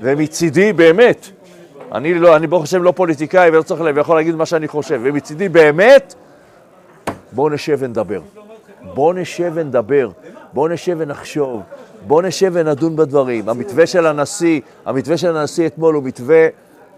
ומצידי 0.00 0.72
באמת, 0.72 1.26
אני 1.92 2.14
לא, 2.14 2.36
אני 2.36 2.46
ברוך 2.46 2.62
השם 2.62 2.82
לא 2.82 2.92
פוליטיקאי 2.96 3.50
ולא 3.50 3.62
צריך, 3.62 3.80
ויכול 3.94 4.16
להגיד 4.16 4.34
מה 4.34 4.46
שאני 4.46 4.68
חושב, 4.68 5.00
ומצידי 5.04 5.48
באמת, 5.48 6.14
בואו 7.32 7.48
נשב 7.48 7.76
ונדבר. 7.80 8.20
בואו 8.94 9.12
נשב 9.12 9.52
ונדבר, 9.54 10.10
בואו 10.52 10.68
נשב 10.68 10.96
ונחשוב, 10.98 11.62
בואו 12.06 12.20
נשב 12.20 12.50
ונדון 12.54 12.96
בדברים. 12.96 13.48
המתווה 13.48 13.86
של 13.86 14.06
הנשיא, 14.06 14.60
המתווה 14.86 15.16
של 15.16 15.36
הנשיא 15.36 15.66
אתמול 15.66 15.94
הוא 15.94 16.02
מתווה 16.02 16.46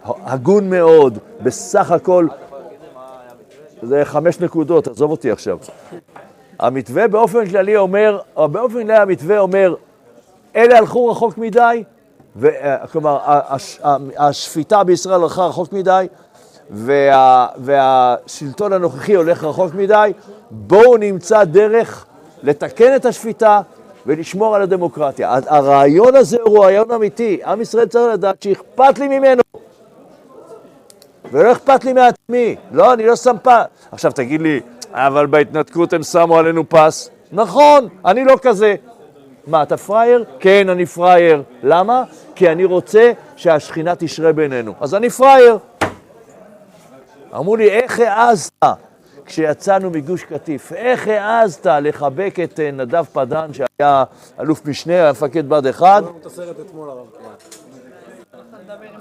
הגון 0.04 0.70
מאוד, 0.70 1.18
בסך 1.42 1.90
הכל 1.90 2.26
זה 3.82 4.04
חמש 4.04 4.40
נקודות, 4.40 4.88
עזוב 4.88 5.10
אותי 5.10 5.30
עכשיו. 5.30 5.58
המתווה 6.58 7.08
באופן 7.08 7.48
כללי 7.48 7.76
אומר, 7.76 8.18
או 8.36 8.48
באופן 8.48 8.82
כללי 8.82 8.96
המתווה 8.96 9.38
אומר, 9.38 9.74
אלה 10.56 10.78
הלכו 10.78 11.08
רחוק 11.08 11.38
מדי, 11.38 11.84
כלומר, 12.92 13.18
הש, 13.24 13.80
השפיטה 14.16 14.84
בישראל 14.84 15.22
הלכה 15.22 15.46
רחוק 15.46 15.72
מדי, 15.72 16.06
וה, 16.70 17.46
והשלטון 17.56 18.72
הנוכחי 18.72 19.14
הולך 19.14 19.44
רחוק 19.44 19.74
מדי, 19.74 20.12
בואו 20.50 20.96
נמצא 20.96 21.44
דרך 21.44 22.06
לתקן 22.42 22.96
את 22.96 23.04
השפיטה 23.04 23.60
ולשמור 24.06 24.56
על 24.56 24.62
הדמוקרטיה. 24.62 25.38
הרעיון 25.46 26.16
הזה 26.16 26.36
הוא 26.42 26.64
רעיון 26.64 26.90
אמיתי, 26.90 27.40
עם 27.46 27.60
ישראל 27.60 27.86
צריך 27.86 28.14
לדעת 28.14 28.42
שאכפת 28.42 28.98
לי 28.98 29.18
ממנו. 29.18 29.42
ולא 31.32 31.52
אכפת 31.52 31.84
לי 31.84 31.92
מעצמי. 31.92 32.56
לא, 32.72 32.92
אני 32.92 33.06
לא 33.06 33.16
שם 33.16 33.36
פס. 33.42 33.52
עכשיו 33.92 34.12
תגיד 34.12 34.42
לי, 34.42 34.60
אבל 34.92 35.26
בהתנתקות 35.26 35.92
הם 35.92 36.02
שמו 36.02 36.38
עלינו 36.38 36.68
פס. 36.68 37.10
נכון, 37.32 37.88
אני 38.04 38.24
לא 38.24 38.36
כזה. 38.42 38.74
מה, 39.46 39.62
אתה 39.62 39.76
פראייר? 39.76 40.24
כן, 40.40 40.68
אני 40.68 40.86
פראייר. 40.86 41.42
למה? 41.62 42.04
כי 42.34 42.48
אני 42.48 42.64
רוצה 42.64 43.12
שהשכינה 43.36 43.96
תשרה 43.96 44.32
בינינו. 44.32 44.74
אז 44.80 44.94
אני 44.94 45.10
פראייר. 45.10 45.58
אמרו 47.34 47.56
לי, 47.56 47.70
איך 47.70 48.00
העזת 48.00 48.64
כשיצאנו 49.24 49.90
מגוש 49.90 50.24
קטיף? 50.24 50.72
איך 50.72 51.08
העזת 51.08 51.66
לחבק 51.66 52.34
את 52.44 52.60
אה, 52.60 52.70
נדב 52.70 53.04
פדן, 53.04 53.50
שהיה 53.52 54.04
אלוף 54.40 54.66
משנה, 54.66 54.92
היה 54.92 55.10
מפקד 55.10 55.48
בה"ד 55.48 55.66
1? 55.66 56.02
ראינו 56.02 56.18
את 56.20 56.26
הסרט 56.26 56.56
אתמול, 56.60 56.90
הרב. 56.90 57.06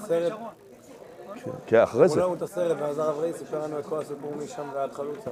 סרט, 0.07 0.33
כן, 1.67 1.79
אחרי 1.79 2.07
זה. 2.07 2.19
ראינו 2.21 2.33
את 2.33 2.41
הסרט, 2.41 2.77
ואז 2.79 2.99
הרב 2.99 3.19
ריי 3.19 3.33
סיפר 3.33 3.63
לנו 3.63 3.79
את 3.79 3.85
כל 3.85 3.99
הסיפור 4.01 4.33
משם 4.43 4.63
ועד 4.73 4.91
חלוצה. 4.91 5.29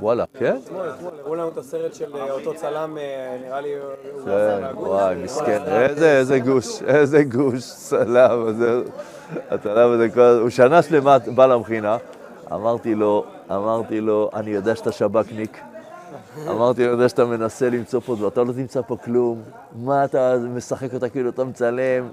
וואלה, 0.00 0.24
כן? 0.38 0.56
אתמול, 0.64 0.90
אתמול, 0.90 1.12
הראו 1.20 1.34
לנו 1.34 1.48
את 1.48 1.58
הסרט 1.58 1.94
של 1.94 2.16
אה, 2.16 2.32
אותו 2.32 2.54
צלם, 2.54 2.98
אה, 2.98 3.36
נראה 3.46 3.60
לי, 3.60 3.68
הוא 4.12 4.24
כן. 4.24 4.62
וואי, 4.74 5.14
מסכן, 5.24 5.62
איזה, 5.66 6.38
גוש, 6.38 6.82
איזה 6.82 7.24
גוש, 7.24 7.62
צלם, 7.74 8.46
הצלם 9.50 9.92
הזה, 9.92 10.08
כל- 10.14 10.38
הוא 10.40 10.50
שנה 10.50 10.82
שלמה 10.82 11.16
בא 11.34 11.46
למכינה, 11.46 11.96
אמרתי 12.52 12.94
לו, 12.94 13.24
אמרתי 13.50 14.00
לו, 14.00 14.30
אני 14.34 14.50
יודע 14.50 14.76
שאתה 14.76 14.92
שב"כניק, 14.92 15.60
אמרתי 16.48 16.80
לו, 16.82 16.86
אני 16.88 16.96
יודע 16.96 17.08
שאתה 17.08 17.24
מנסה 17.24 17.70
למצוא 17.70 18.00
פה, 18.00 18.16
ואתה 18.20 18.42
לא 18.44 18.52
תמצא 18.52 18.80
פה 18.82 18.96
כלום, 19.04 19.42
מה 19.76 20.04
אתה 20.04 20.34
משחק 20.54 20.94
אותה 20.94 21.08
כאילו 21.08 21.30
אתה 21.30 21.44
מצלם, 21.44 22.08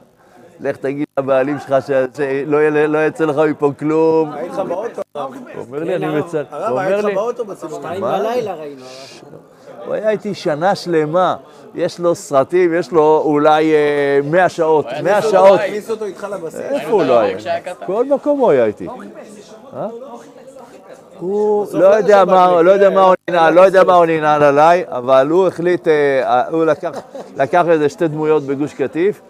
לך 0.64 0.78
תגיד 0.78 1.08
לבעלים 1.20 1.60
שלך 1.60 1.76
שלא 1.88 2.70
לא 2.70 3.08
יצא 3.08 3.26
לך 3.26 3.38
מפה 3.38 3.72
כלום. 3.80 4.34
היית 4.34 4.52
לך 4.52 4.60
באוטו, 4.60 5.02
אומר 5.58 5.84
לי, 5.84 5.96
אני 5.96 6.20
מצלם, 6.20 6.44
הוא 6.52 6.58
הרב, 6.58 6.80
לי, 6.80 6.98
לך 6.98 7.06
באוטו 7.16 7.46
בצילום. 7.46 7.82
שתיים? 7.82 8.02
בלילה 8.02 8.54
ראינו. 8.54 8.86
הוא 9.86 9.94
היה 9.94 10.10
איתי 10.10 10.34
שנה 10.34 10.76
שלמה, 10.76 11.36
יש 11.76 12.00
לו 12.00 12.16
סרטים, 12.16 12.74
יש 12.74 12.92
לו 12.92 13.22
אולי 13.26 13.74
אה, 13.74 14.20
100 14.32 14.50
שעות, 14.50 14.86
100 15.04 15.22
שעות. 15.22 15.60
הכניס 15.60 15.90
אותו 15.90 16.06
איתך 16.06 16.28
לבסיס. 16.32 16.60
איפה 16.60 16.90
הוא 16.92 17.04
לא 17.04 17.20
היה? 17.20 17.38
כל 17.86 18.06
מקום 18.06 18.40
הוא 18.40 18.52
היה 18.52 18.66
איתי. 18.66 18.88
אה? 19.76 19.88
הוא 21.20 21.68
לא 21.74 21.86
יודע 21.86 22.26
מה, 22.26 22.62
לא 22.62 22.72
יודע 22.72 22.90
מה 22.90 23.02
הוא 23.02 23.16
ננעל, 23.30 23.54
לא 23.54 23.62
יודע 23.62 23.84
מה 23.84 23.96
הוא 23.96 24.06
ננעל 24.06 24.44
עליי, 24.44 24.84
אבל 24.88 25.28
הוא 25.30 25.48
החליט, 25.48 25.88
אה, 25.88 26.50
הוא 26.50 26.66
לקח 27.38 27.68
איזה 27.70 27.90
שתי 27.90 28.08
דמויות 28.08 28.44
בגוש 28.44 28.74
קטיף, 28.74 29.22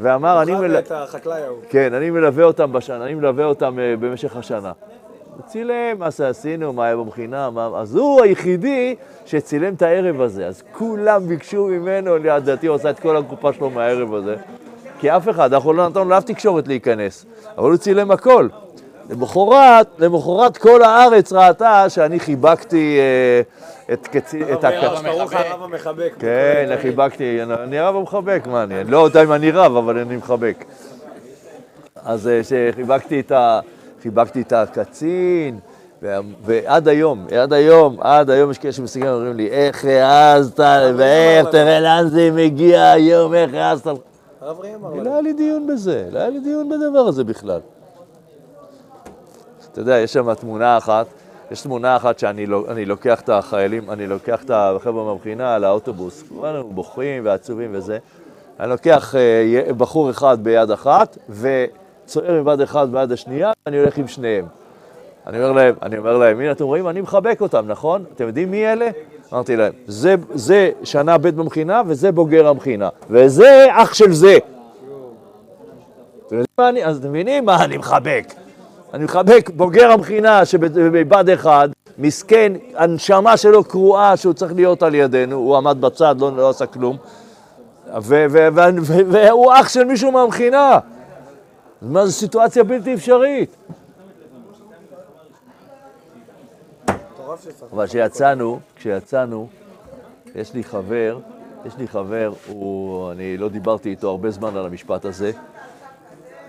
ואמר, 0.00 0.42
אני, 0.42 0.54
מל... 0.54 0.78
את 0.78 0.92
החקלאי 0.92 1.42
ההוא. 1.42 1.58
כן, 1.68 1.94
אני 1.94 2.10
מלווה 2.10 2.44
אותם 2.44 2.72
בשנה, 2.72 3.04
אני 3.04 3.14
מלווה 3.14 3.44
אותם 3.44 3.78
אה, 3.78 3.94
במשך 4.00 4.36
השנה. 4.36 4.72
הוא 5.36 5.42
צילם 5.46 5.98
מה 5.98 6.10
שעשינו, 6.10 6.72
מה 6.72 6.84
היה 6.84 6.96
במכינה, 6.96 7.50
מה... 7.50 7.70
אז 7.76 7.96
הוא 7.96 8.22
היחידי 8.22 8.96
שצילם 9.26 9.74
את 9.74 9.82
הערב 9.82 10.20
הזה. 10.20 10.46
אז 10.46 10.62
כולם 10.72 11.26
ביקשו 11.26 11.66
ממנו, 11.66 12.18
לדעתי 12.18 12.66
הוא 12.66 12.76
עשה 12.76 12.90
את 12.90 13.00
כל 13.00 13.16
הקופה 13.16 13.52
שלו 13.52 13.70
מהערב 13.70 14.14
הזה. 14.14 14.36
כי 14.98 15.10
אף 15.10 15.28
אחד, 15.28 15.52
אנחנו 15.52 15.72
לא 15.72 15.88
נתנו 15.88 16.04
לאף 16.04 16.24
תקשורת 16.24 16.68
להיכנס, 16.68 17.26
אבל 17.58 17.70
הוא 17.70 17.76
צילם 17.76 18.10
הכל. 18.10 18.48
למחרת, 19.10 19.86
למחרת 19.98 20.56
כל 20.56 20.82
הארץ 20.82 21.32
ראתה 21.32 21.88
שאני 21.88 22.20
חיבקתי 22.20 22.98
אה, 22.98 23.94
את 23.94 24.06
קצין, 24.06 24.42
את 24.52 24.64
הרב, 24.64 25.06
הקצין. 25.06 25.36
הרב 25.38 25.62
המחבק. 25.62 26.12
כן, 26.18 26.76
חיבקתי, 26.82 27.42
אני 27.42 27.80
רב 27.80 27.96
המחבק, 27.96 28.42
מה 28.46 28.62
אני, 28.62 28.84
לא 28.84 29.04
יודע 29.04 29.22
אם 29.22 29.32
אני 29.32 29.50
רב, 29.50 29.76
אבל 29.76 29.98
אני 29.98 30.16
מחבק. 30.16 30.64
אז 32.04 32.28
אה, 32.28 32.40
שחיבקתי 32.42 33.20
את, 33.20 33.32
ה, 33.32 33.60
חיבקתי 34.02 34.40
את 34.40 34.52
הקצין, 34.52 35.58
ועד 36.44 36.88
היום, 36.88 37.26
עד 37.42 37.52
היום, 37.52 37.96
עד 38.00 38.30
היום 38.30 38.50
יש 38.50 38.58
כאלה 38.58 38.72
שמסתכלים 38.72 39.12
ואומרים 39.12 39.36
לי, 39.36 39.48
איך 39.48 39.84
העזת, 39.84 40.60
ואיך, 40.96 41.46
תראה 41.50 41.80
לאן 41.80 42.08
זה 42.08 42.30
מגיע 42.32 42.90
היום, 42.90 43.34
איך 43.34 43.54
העזת. 43.54 43.86
הרב 44.40 44.60
ראי 44.60 44.74
אמר 44.74 44.94
לא. 44.94 45.10
היה 45.10 45.20
לי 45.20 45.32
דיון 45.32 45.66
בזה, 45.66 46.08
לא 46.12 46.18
היה 46.18 46.28
לי 46.28 46.40
דיון 46.40 46.68
בדבר 46.68 46.98
הזה 46.98 47.24
בכלל. 47.24 47.60
אתה 49.72 49.80
יודע, 49.80 49.98
יש 49.98 50.12
שם 50.12 50.34
תמונה 50.34 50.78
אחת, 50.78 51.06
יש 51.50 51.62
תמונה 51.62 51.96
אחת 51.96 52.18
שאני 52.18 52.46
אני 52.68 52.84
לוקח 52.84 53.20
את 53.20 53.28
החיילים, 53.28 53.90
אני 53.90 54.06
לוקח 54.06 54.44
את 54.44 54.50
החבר'ה 54.54 55.04
מהמכינה 55.04 55.54
על 55.54 55.64
האוטובוס, 55.64 56.24
כולנו 56.28 56.70
בוכים 56.70 57.24
ועצובים 57.24 57.70
וזה. 57.72 57.98
אני 58.60 58.70
לוקח 58.70 59.14
אה, 59.14 59.72
בחור 59.76 60.10
אחד 60.10 60.44
ביד 60.44 60.70
אחת, 60.70 61.18
וצוער 61.30 62.40
מבד 62.42 62.60
אחד 62.60 62.92
ביד 62.92 63.12
השנייה, 63.12 63.52
ואני 63.66 63.78
הולך 63.78 63.98
עם 63.98 64.08
שניהם. 64.08 64.46
אני 65.26 65.38
אומר 65.38 65.52
להם, 65.52 65.74
אני 65.82 65.98
אומר 65.98 66.16
להם, 66.16 66.40
הנה 66.40 66.52
אתם 66.52 66.64
רואים, 66.64 66.88
אני 66.88 67.00
מחבק 67.00 67.40
אותם, 67.40 67.64
נכון? 67.68 68.04
אתם 68.14 68.26
יודעים 68.26 68.50
מי 68.50 68.72
אלה? 68.72 68.88
אמרתי 69.32 69.56
להם, 69.56 69.72
זה, 69.86 70.14
זה 70.34 70.70
שנה 70.84 71.18
ב' 71.18 71.28
במכינה 71.28 71.82
וזה 71.86 72.12
בוגר 72.12 72.48
המכינה, 72.48 72.88
וזה 73.10 73.66
אח 73.70 73.94
של 73.94 74.12
זה. 74.12 74.38
אתם 76.26 76.36
יודעים 76.36 76.46
מה 76.58 76.68
אני, 76.68 76.84
אז 76.84 76.98
אתם 76.98 77.08
מבינים 77.08 77.44
מה 77.44 77.64
אני 77.64 77.76
מחבק? 77.76 78.41
אני 78.92 79.04
מחבק 79.04 79.50
בוגר 79.56 79.90
המכינה 79.90 80.44
שבבה"ד 80.44 81.30
1, 81.30 81.70
מסכן, 81.98 82.52
הנשמה 82.74 83.36
שלו 83.36 83.64
קרועה 83.64 84.16
שהוא 84.16 84.32
צריך 84.32 84.52
להיות 84.52 84.82
על 84.82 84.94
ידינו, 84.94 85.36
הוא 85.36 85.56
עמד 85.56 85.80
בצד, 85.80 86.16
לא, 86.20 86.36
לא 86.36 86.50
עשה 86.50 86.66
כלום, 86.66 86.96
והוא 89.06 89.52
אח 89.52 89.68
של 89.68 89.84
מישהו 89.84 90.12
מהמכינה. 90.12 90.78
מה, 91.82 92.06
זו 92.06 92.12
סיטואציה 92.12 92.64
בלתי 92.64 92.94
אפשרית. 92.94 93.56
אבל 97.72 97.86
כשיצאנו, 97.86 98.60
כשיצאנו, 98.76 99.48
יש 100.34 100.54
לי 100.54 100.64
חבר, 100.64 101.18
יש 101.64 101.72
לי 101.78 101.88
חבר, 101.88 102.32
הוא, 102.46 103.12
אני 103.12 103.36
לא 103.36 103.48
דיברתי 103.48 103.88
איתו 103.88 104.08
הרבה 104.08 104.30
זמן 104.30 104.56
על 104.56 104.66
המשפט 104.66 105.04
הזה. 105.04 105.32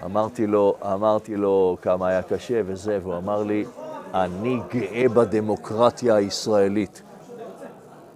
אמרתי 0.05 0.47
לו, 0.47 0.75
אמרתי 0.93 1.35
לו 1.35 1.77
כמה 1.81 2.07
היה 2.07 2.21
קשה 2.21 2.61
וזה, 2.65 2.99
והוא 3.01 3.17
אמר 3.17 3.43
לי, 3.43 3.65
אני 4.13 4.59
גאה 4.73 5.09
בדמוקרטיה 5.09 6.15
הישראלית. 6.15 7.01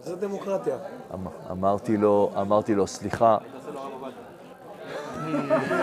זה 0.03 0.15
דמוקרטיה. 0.15 0.77
אמ- 1.13 1.27
אמרתי 1.51 1.97
לו, 1.97 2.31
אמרתי 2.41 2.75
לו, 2.75 2.87
סליחה. 2.87 3.37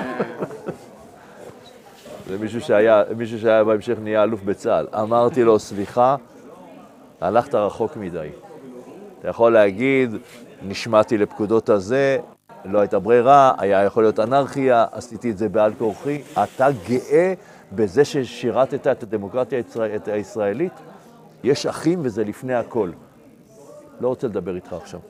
זה 2.28 2.38
מישהו 2.38 2.60
שהיה, 2.60 3.02
מישהו 3.16 3.38
שהיה 3.40 3.64
בהמשך 3.64 3.98
נהיה 4.02 4.22
אלוף 4.22 4.42
בצה"ל. 4.42 4.86
אמרתי 4.94 5.44
לו, 5.44 5.58
סליחה, 5.58 6.16
הלכת 7.20 7.54
רחוק 7.54 7.96
מדי. 7.96 8.28
אתה 9.18 9.28
יכול 9.28 9.52
להגיד, 9.52 10.10
נשמעתי 10.62 11.18
לפקודות 11.18 11.68
הזה, 11.68 12.18
לא 12.64 12.80
הייתה 12.80 12.98
ברירה, 12.98 13.52
היה 13.58 13.82
יכול 13.82 14.02
להיות 14.02 14.20
אנרכיה, 14.20 14.86
עשיתי 14.92 15.30
את 15.30 15.38
זה 15.38 15.48
בעל 15.48 15.72
כורחי. 15.78 16.22
אתה 16.32 16.68
גאה 16.88 17.34
בזה 17.72 18.04
ששירתת 18.04 18.86
את 18.86 19.02
הדמוקרטיה 19.02 19.60
הישראלית? 20.06 20.72
יש 21.44 21.66
אחים 21.66 21.98
וזה 22.02 22.24
לפני 22.24 22.54
הכל. 22.54 22.90
לא 24.00 24.08
רוצה 24.08 24.26
לדבר 24.26 24.54
איתך 24.54 24.72
עכשיו. 24.72 25.00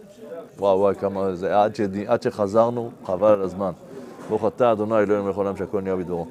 וואו 0.59 0.79
וואי, 0.79 0.95
כמה 0.95 1.35
זה, 1.35 1.63
עד, 1.63 1.75
שד... 1.75 1.97
עד 2.07 2.23
שחזרנו, 2.23 2.91
חבל 3.05 3.33
על 3.33 3.43
הזמן. 3.43 3.73
ברוך 4.29 4.47
אתה, 4.47 4.73
אדוני 4.73 4.99
אלוהים 4.99 5.25
מלך 5.25 5.37
העולם 5.37 5.57
שהכל 5.57 5.81
נהיה 5.81 5.97
בדברו. 5.97 6.27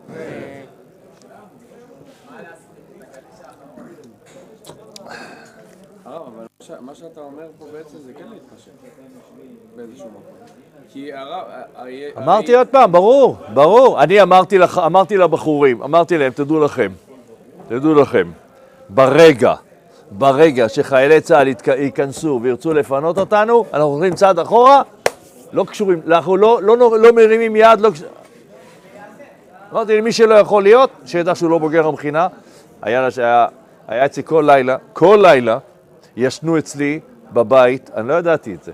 ש- 6.60 6.72
מה 6.82 6.96
שאתה 6.96 7.22
אומר 7.22 7.48
פה 7.60 7.66
בעצם 7.72 7.98
זה 7.98 8.14
כן 8.14 8.28
להתפשר 8.30 8.72
באיזשהו 9.76 10.10
מקום. 10.10 10.24
כי 10.94 11.14
הרב... 11.14 11.44
הרי- 11.76 12.04
אמרתי 12.18 12.48
הרי- 12.48 12.58
עוד 12.58 12.68
פעם, 12.68 12.92
ברור, 12.92 13.38
ברור. 13.54 14.04
אני 14.04 14.22
אמרתי, 14.22 14.58
אמרתי 14.86 15.18
לבחורים, 15.18 15.84
אמרתי 15.84 16.18
להם, 16.18 16.32
תדעו 16.32 16.60
לכם, 16.60 16.92
תדעו 17.68 17.94
לכם, 17.94 18.32
ברגע, 18.90 19.54
ברגע 20.12 20.70
שחיילי 20.70 21.22
צה"ל 21.22 21.48
ייכנסו 21.78 22.40
וירצו 22.44 22.74
לפנות 22.74 23.18
אותנו, 23.18 23.66
אנחנו 23.74 23.88
הולכים 23.88 24.14
צעד 24.16 24.40
אחורה, 24.40 24.82
לא 25.54 25.64
קשורים, 25.64 26.02
אנחנו 26.08 26.38
לא, 26.38 26.60
לא, 26.64 26.78
לא, 26.78 27.00
לא 27.00 27.12
מרימים 27.12 27.56
יד, 27.56 27.82
לא. 27.82 27.90
אמרתי 29.74 29.98
למי 29.98 30.12
שלא 30.12 30.36
יכול 30.36 30.64
להיות, 30.64 30.90
שידע 31.06 31.36
שהוא 31.36 31.50
לא 31.50 31.58
בוגר 31.58 31.88
המכינה. 31.88 32.28
היה 32.82 33.08
אצלי 34.06 34.24
כל 34.26 34.44
לילה, 34.48 34.78
כל 34.94 35.20
לילה, 35.22 35.58
ישנו 36.18 36.58
אצלי 36.58 37.00
בבית, 37.34 37.90
אני 37.96 38.08
לא 38.08 38.14
ידעתי 38.14 38.54
את 38.54 38.64
זה. 38.64 38.72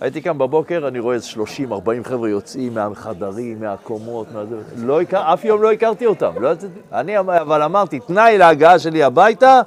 הייתי 0.00 0.20
קם 0.20 0.38
בבוקר, 0.38 0.88
אני 0.88 0.98
רואה 0.98 1.14
איזה 1.14 1.26
30, 1.26 1.72
40 1.72 2.04
חבר'ה 2.04 2.28
יוצאים 2.28 2.74
מהחדרים, 2.74 3.60
מהקומות, 3.60 4.26
מהזה. 4.32 4.56
לא 4.76 5.00
הכר, 5.00 5.32
אף 5.34 5.44
יום 5.44 5.62
לא 5.62 5.72
הכרתי 5.72 6.06
אותם. 6.06 6.32
לא 6.40 6.50
אני, 6.92 7.18
אבל 7.18 7.62
אמרתי, 7.62 8.00
תנאי 8.00 8.38
להגעה 8.38 8.78
שלי 8.78 9.02
הביתה 9.02 9.62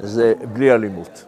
זה 0.00 0.34
בלי 0.52 0.72
אלימות. 0.72 1.24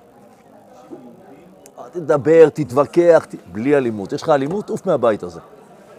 אל 1.79 1.89
תדבר, 1.93 2.49
תתווכח, 2.49 3.27
ת... 3.31 3.35
בלי 3.53 3.77
אלימות. 3.77 4.13
יש 4.13 4.23
לך 4.23 4.29
אלימות, 4.29 4.71
עוף 4.71 4.87
מהבית 4.87 5.23
הזה. 5.23 5.41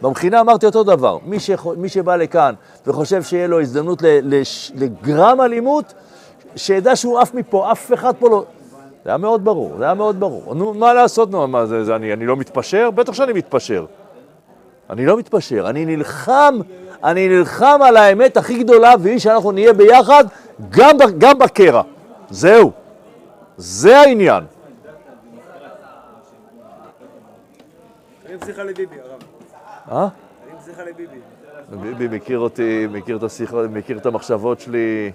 במכינה 0.02 0.42
אמרתי 0.42 0.66
אותו 0.66 0.84
דבר, 0.84 1.18
מי, 1.26 1.40
שח... 1.40 1.68
מי 1.68 1.90
שבא 1.90 2.16
לכאן 2.16 2.54
וחושב 2.88 3.24
שיהיה 3.24 3.48
לו 3.48 3.62
הזדמנות 3.62 4.02
ל... 4.02 4.06
לש... 4.24 4.72
לגרם 4.76 5.42
אלימות, 5.42 5.94
שידע 6.56 6.96
שהוא 6.96 7.20
עף 7.20 7.34
מפה, 7.34 7.72
אף 7.72 7.94
אחד 7.94 8.14
פה 8.20 8.30
לא... 8.30 8.46
זה 9.06 9.12
היה 9.12 9.18
מאוד 9.18 9.46
ברור, 9.46 9.78
זה 9.78 9.84
היה 9.84 9.94
מאוד 9.94 10.20
ברור. 10.20 10.56
נו, 10.56 10.74
מה 10.74 10.94
לעשות, 10.94 11.32
נו, 11.32 11.48
מה 11.48 11.66
זה, 11.66 11.84
זה 11.84 11.96
אני, 11.96 12.14
אני 12.14 12.26
לא 12.26 12.38
מתפשר? 12.38 12.92
בטח 12.92 13.14
שאני 13.14 13.34
מתפשר. 13.34 13.86
אני 14.90 15.06
לא 15.06 15.18
מתפשר, 15.18 15.70
אני 15.70 15.86
נלחם, 15.86 16.60
אני 17.04 17.28
נלחם 17.28 17.80
על 17.84 17.98
האמת 17.98 18.38
הכי 18.38 18.64
גדולה, 18.64 18.94
והיא 19.00 19.20
שאנחנו 19.20 19.52
נהיה 19.52 19.74
ביחד 19.74 20.24
גם, 20.70 20.98
גם 21.18 21.40
בקרע. 21.40 21.82
זהו. 22.30 22.72
זה 23.58 24.00
העניין. 24.00 24.44
לביבי, 28.64 28.96
הרב. 29.00 29.22
אה? 29.92 30.08
אני 30.48 30.60
פסיכה 30.60 30.84
לביבי. 30.84 31.18
ביבי 31.70 32.18
מכיר 32.18 32.40
אותי, 32.40 32.88
מכיר 32.92 33.18
את 33.18 33.24
השיחות, 33.24 33.70
מכיר 33.70 33.98
את 33.98 34.06
המחשבות 34.06 34.60
שלי. 34.60 35.12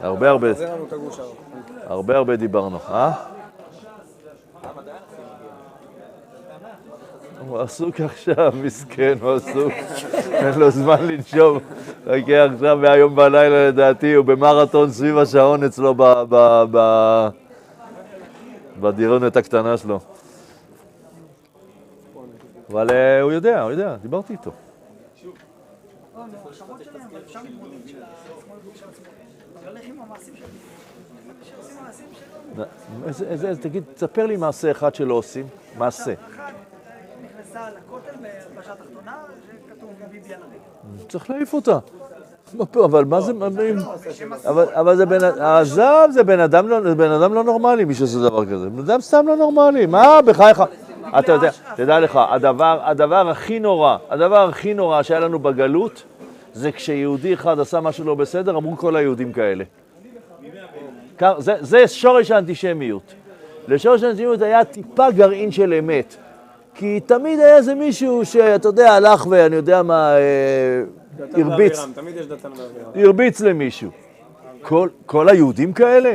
הרבה 0.00 0.30
הרבה. 0.30 0.48
הרבה 1.86 2.16
הרבה 2.16 2.36
דיברנו, 2.36 2.78
אה? 2.88 3.12
הוא 7.48 7.60
עסוק 7.60 8.00
עכשיו, 8.00 8.52
מסכן, 8.62 9.14
הוא 9.20 9.32
עסוק, 9.32 9.72
אין 10.32 10.58
לו 10.58 10.70
זמן 10.70 11.06
לנשום. 11.06 11.58
חכה 12.04 12.44
עכשיו 12.44 12.76
מהיום 12.76 13.16
בלילה 13.16 13.68
לדעתי, 13.68 14.14
הוא 14.14 14.24
במרתון 14.24 14.90
סביב 14.90 15.18
השעון 15.18 15.64
אצלו 15.64 15.94
בדירונת 18.80 19.36
הקטנה 19.36 19.76
שלו. 19.76 20.00
אבל 22.70 22.90
אה, 22.90 23.20
הוא 23.20 23.32
יודע, 23.32 23.62
הוא 23.62 23.70
יודע, 23.70 23.96
דיברתי 24.02 24.32
איתו. 24.32 24.50
לא. 32.56 32.64
איזה- 33.28 33.56
תגיד, 33.60 33.82
תספר 33.94 34.26
לי 34.26 34.36
מעשה 34.36 34.70
אחד 34.70 34.94
שלא 34.94 35.14
עושים. 35.14 35.46
מעשה. 35.78 36.12
אחת 36.12 36.52
נכנסה 37.24 37.60
לכותל 37.70 38.10
בהלבשה 38.22 38.72
תחתונה, 38.74 39.16
שכתוב 39.68 39.90
ביבי 40.10 40.34
על 40.34 40.40
הרגל. 40.42 41.08
צריך 41.08 41.30
להעיף 41.30 41.52
אותה. 41.54 41.78
אבל 42.84 43.04
מה 43.04 43.20
זה... 43.20 43.32
מה- 43.32 43.46
אבל, 44.48 44.64
אבל 44.74 44.96
זה 44.96 45.06
בן... 45.06 45.24
עזוב, 45.40 46.10
זה 46.10 46.22
בן 46.24 46.40
אדם 46.40 46.68
לא, 46.68 46.80
זה 46.82 46.94
בן 46.94 47.10
אדם 47.10 47.34
לא 47.34 47.44
נורמלי, 47.44 47.84
מי 47.84 47.94
שעושה 47.94 48.18
דבר 48.18 48.46
כזה. 48.46 48.70
בן 48.70 48.78
אדם 48.78 49.00
סתם 49.00 49.24
לא 49.28 49.36
נורמלי, 49.36 49.86
מה 49.86 50.18
בחייך? 50.26 50.62
אתה 51.18 51.32
יודע, 51.32 51.50
תדע 51.76 52.00
לך, 52.00 52.18
הדבר, 52.30 52.80
הדבר 52.84 53.28
הכי 53.28 53.60
נורא, 53.60 53.96
הדבר 54.10 54.48
הכי 54.48 54.74
נורא 54.74 55.02
שהיה 55.02 55.20
לנו 55.20 55.38
בגלות, 55.38 56.02
זה 56.54 56.72
כשיהודי 56.72 57.34
אחד 57.34 57.60
עשה 57.60 57.80
משהו 57.80 58.04
לא 58.04 58.14
בסדר, 58.14 58.56
אמרו 58.56 58.76
כל 58.76 58.96
היהודים 58.96 59.32
כאלה. 59.32 59.64
זה, 61.38 61.54
זה 61.60 61.88
שורש 61.88 62.30
האנטישמיות. 62.30 63.14
לשורש 63.68 64.02
האנטישמיות 64.02 64.42
היה 64.42 64.64
טיפה 64.64 65.10
גרעין 65.10 65.50
של 65.50 65.74
אמת. 65.78 66.16
כי 66.74 67.00
תמיד 67.00 67.40
היה 67.40 67.56
איזה 67.56 67.74
מישהו 67.74 68.24
שאתה 68.24 68.68
יודע, 68.68 68.92
הלך 68.92 69.26
ואני 69.26 69.56
יודע 69.56 69.82
מה, 69.82 70.16
אה, 70.16 70.82
הרביץ. 71.42 71.78
הרביץ 72.94 73.40
למישהו. 73.40 73.90
כל, 74.62 74.88
כל 75.06 75.28
היהודים 75.28 75.72
כאלה? 75.72 76.12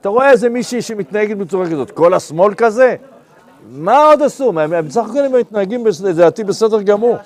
אתה 0.00 0.08
רואה 0.08 0.30
איזה 0.30 0.48
מישהי 0.48 0.82
שמתנהגת 0.82 1.36
בצורה 1.36 1.66
כזאת, 1.66 1.90
כל 1.90 2.14
השמאל 2.14 2.54
כזה? 2.54 2.96
מה 3.70 4.04
עוד 4.04 4.22
עשו? 4.22 4.52
בסך 4.86 5.04
הכל 5.10 5.18
הם 5.18 5.32
מתנהגים 5.32 5.84
לדעתי 6.04 6.44
בסדר 6.44 6.82
גמור. 6.82 7.16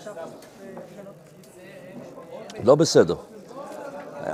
לא 2.64 2.74
בסדר. 2.74 3.14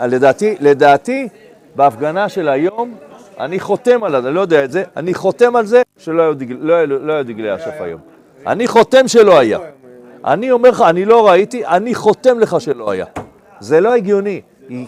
לדעתי, 0.02 0.56
לדעתי, 0.60 1.28
בהפגנה 1.76 2.28
של 2.28 2.48
היום, 2.48 2.94
אני 3.40 3.60
חותם 3.60 4.04
על 4.04 4.12
זה, 4.12 4.28
אני 4.28 4.34
לא 4.34 4.40
יודע 4.40 4.64
את 4.64 4.72
זה, 4.72 4.84
אני 4.96 5.14
חותם 5.14 5.56
על 5.56 5.66
זה 5.66 5.82
שלא 5.98 6.22
היו, 6.22 6.34
דגל, 6.34 6.56
לא, 6.60 6.84
לא 6.84 7.12
היו 7.12 7.24
דגלי 7.24 7.54
אש"ף 7.54 7.80
היום. 7.80 8.00
אני 8.46 8.68
חותם 8.68 9.08
שלא 9.08 9.38
היה. 9.38 9.58
אני 10.24 10.50
אומר 10.50 10.70
לך, 10.70 10.80
אני 10.80 11.04
לא 11.04 11.28
ראיתי, 11.28 11.66
אני 11.66 11.94
חותם 11.94 12.38
לך 12.38 12.60
שלא 12.60 12.90
היה. 12.90 13.06
זה 13.60 13.80
לא 13.80 13.94
הגיוני, 13.94 14.40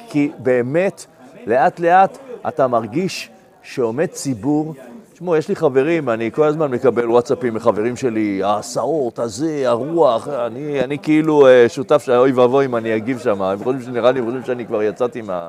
כי 0.08 0.30
באמת, 0.38 1.06
לאט 1.46 1.80
לאט 1.80 2.18
אתה 2.48 2.66
מרגיש 2.66 3.30
שעומד 3.62 4.06
ציבור, 4.06 4.74
תשמעו, 5.20 5.36
יש 5.36 5.48
לי 5.48 5.56
חברים, 5.56 6.08
אני 6.08 6.30
כל 6.32 6.44
הזמן 6.44 6.70
מקבל 6.70 7.10
וואטסאפים 7.10 7.54
מחברים 7.54 7.96
שלי, 7.96 8.42
ההסעות, 8.42 9.18
הזה, 9.18 9.62
הרוח, 9.66 10.28
אני, 10.28 10.80
אני 10.80 10.98
כאילו 10.98 11.46
אה, 11.46 11.68
שותף 11.68 12.02
של 12.04 12.12
אוי 12.12 12.32
ואבוי 12.32 12.64
אם 12.64 12.76
אני 12.76 12.96
אגיב 12.96 13.18
שם, 13.18 13.42
הם 13.42 13.58
חושבים 13.58 13.82
שנראה 13.82 14.12
לי, 14.12 14.18
הם 14.18 14.24
חושבים 14.24 14.44
שאני 14.44 14.66
כבר 14.66 14.82
יצאתי 14.82 15.22
מה... 15.22 15.48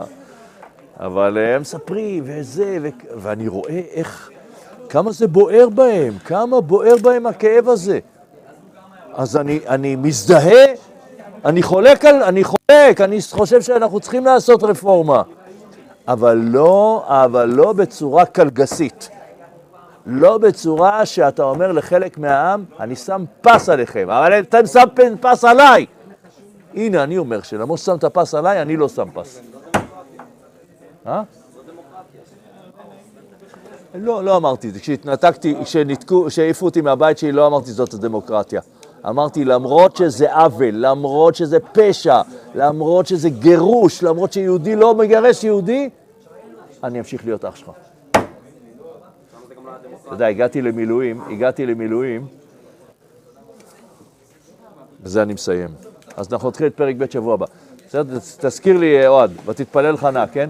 אבל 0.99 1.37
אה, 1.37 1.55
הם 1.55 1.61
מספרים, 1.61 2.23
וזה, 2.25 2.77
ו... 2.81 2.87
ואני 3.15 3.47
רואה 3.47 3.81
איך, 3.91 4.29
כמה 4.89 5.11
זה 5.11 5.27
בוער 5.27 5.69
בהם, 5.69 6.13
כמה 6.25 6.61
בוער 6.61 6.95
בהם 7.01 7.25
הכאב 7.25 7.69
הזה. 7.69 7.99
אז 9.13 9.37
אני, 9.37 9.59
אני 9.67 9.95
מזדהה, 9.95 10.65
אני 11.45 11.63
חולק 11.63 12.05
על, 12.05 12.23
אני 12.23 12.43
חולק, 12.43 13.01
אני 13.01 13.19
חושב 13.31 13.61
שאנחנו 13.61 13.99
צריכים 13.99 14.25
לעשות 14.25 14.63
רפורמה, 14.63 15.21
אבל 16.07 16.41
לא, 16.43 17.03
אבל 17.07 17.49
לא 17.49 17.73
בצורה 17.73 18.25
קלגסית. 18.25 19.09
לא 20.05 20.37
בצורה 20.37 21.05
שאתה 21.05 21.43
אומר 21.43 21.71
לחלק 21.71 22.17
מהעם, 22.17 22.65
אני 22.79 22.95
שם 22.95 23.23
פס 23.41 23.69
עליכם, 23.69 24.09
אבל 24.09 24.39
אתם 24.39 24.65
שם 24.65 24.83
פס 25.21 25.43
עליי. 25.43 25.85
הנה, 26.73 27.03
אני 27.03 27.17
אומר 27.17 27.41
שלמרות 27.41 27.79
ששמת 27.79 28.05
פס 28.05 28.35
עליי, 28.35 28.61
אני 28.61 28.77
לא 28.77 28.89
שם 28.89 29.07
פס. 29.13 29.41
אה? 31.07 31.23
לא, 33.95 34.23
לא 34.23 34.37
אמרתי 34.37 34.69
את 34.69 34.73
זה. 34.73 34.79
כשהתנתקתי, 34.79 35.55
כשהעיפו 36.27 36.65
אותי 36.65 36.81
מהבית 36.81 37.17
שלי, 37.17 37.31
לא 37.31 37.47
אמרתי 37.47 37.71
זאת 37.71 37.93
הדמוקרטיה. 37.93 38.61
אמרתי, 39.09 39.45
למרות 39.45 39.95
שזה 39.95 40.35
עוול, 40.35 40.71
למרות 40.71 41.35
שזה 41.35 41.57
פשע, 41.59 42.21
למרות 42.55 43.07
שזה 43.07 43.29
גירוש, 43.29 44.03
למרות 44.03 44.33
שיהודי 44.33 44.75
לא 44.75 44.95
מגרש 44.95 45.43
יהודי, 45.43 45.89
אני 46.83 46.99
אמשיך 46.99 47.25
להיות 47.25 47.45
אח 47.45 47.55
שלך. 47.55 47.90
אתה 50.11 50.15
יודע, 50.15 50.27
הגעתי 50.27 50.61
למילואים, 50.61 51.21
הגעתי 51.29 51.65
למילואים, 51.65 52.27
בזה 55.03 55.21
אני 55.21 55.33
מסיים. 55.33 55.69
אז 56.17 56.33
אנחנו 56.33 56.49
נתחיל 56.49 56.67
את 56.67 56.75
פרק 56.75 56.95
ב' 56.95 57.11
שבוע 57.11 57.33
הבא. 57.33 57.45
בסדר? 57.87 58.19
תזכיר 58.19 58.77
לי, 58.77 59.01
אה, 59.01 59.07
אוהד, 59.07 59.31
ותתפלל 59.45 59.97
חנה, 59.97 60.27
כן? 60.27 60.49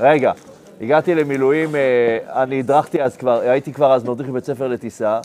רגע, 0.00 0.32
הגעתי 0.80 1.14
למילואים, 1.14 1.76
אה, 1.76 2.18
אני 2.42 2.58
הדרכתי 2.58 3.02
אז 3.02 3.16
כבר, 3.16 3.40
הייתי 3.40 3.72
כבר 3.72 3.92
אז 3.94 4.04
מדריך 4.04 4.28
בבית 4.28 4.44
ספר 4.44 4.68
לטיסה, 4.68 5.20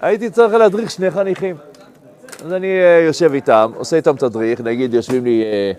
והייתי 0.00 0.30
צריך 0.30 0.54
להדריך 0.54 0.90
שני 0.90 1.10
חניכים. 1.10 1.56
אז 2.44 2.52
אני 2.52 2.80
אה, 2.80 3.02
יושב 3.06 3.32
איתם, 3.34 3.72
עושה 3.76 3.96
איתם 3.96 4.16
תדריך, 4.16 4.60
נגיד 4.60 4.94
יושבים 4.94 5.24
לי, 5.24 5.44
אה, 5.44 5.72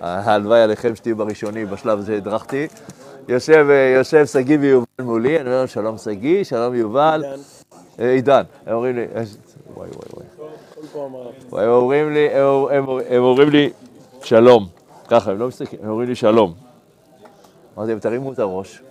הלוואי 0.00 0.62
עליכם 0.62 0.94
שתהיו 0.94 1.16
בראשוני 1.16 1.66
בשלב 1.66 1.98
הזה 1.98 2.16
הדרכתי, 2.16 2.66
יושב, 3.28 3.66
אה, 3.70 3.94
יושב 3.96 4.26
שגיא 4.26 4.58
ויובל 4.60 4.86
מולי, 5.00 5.36
אני 5.40 5.46
אומר 5.46 5.58
להם 5.58 5.66
שלום 5.66 5.98
שגיא, 5.98 6.44
שלום 6.44 6.74
יובל, 6.74 7.24
אה, 8.00 8.10
עידן, 8.10 8.42
הם 8.66 8.74
אומרים 8.74 8.96
לי, 8.96 9.02
אה, 9.14 9.22
וואי 9.74 9.88
וואי 9.88 10.24
וואי, 11.50 11.64
הם 11.64 11.70
אומרים 11.70 12.12
לי, 12.12 12.28
הם, 13.10 13.22
אומרים 13.22 13.50
לי, 13.50 13.70
שלום, 14.22 14.66
ככה, 15.08 15.30
הם 15.30 15.38
לא 15.38 15.48
מסתכלים, 15.48 15.80
הם 15.82 15.90
אומרים 15.90 16.08
לי 16.08 16.14
שלום. 16.14 16.54
אמרתי 17.76 17.90
להם, 17.90 17.98
תרימו 18.00 18.32
את 18.32 18.38
הראש. 18.38 18.82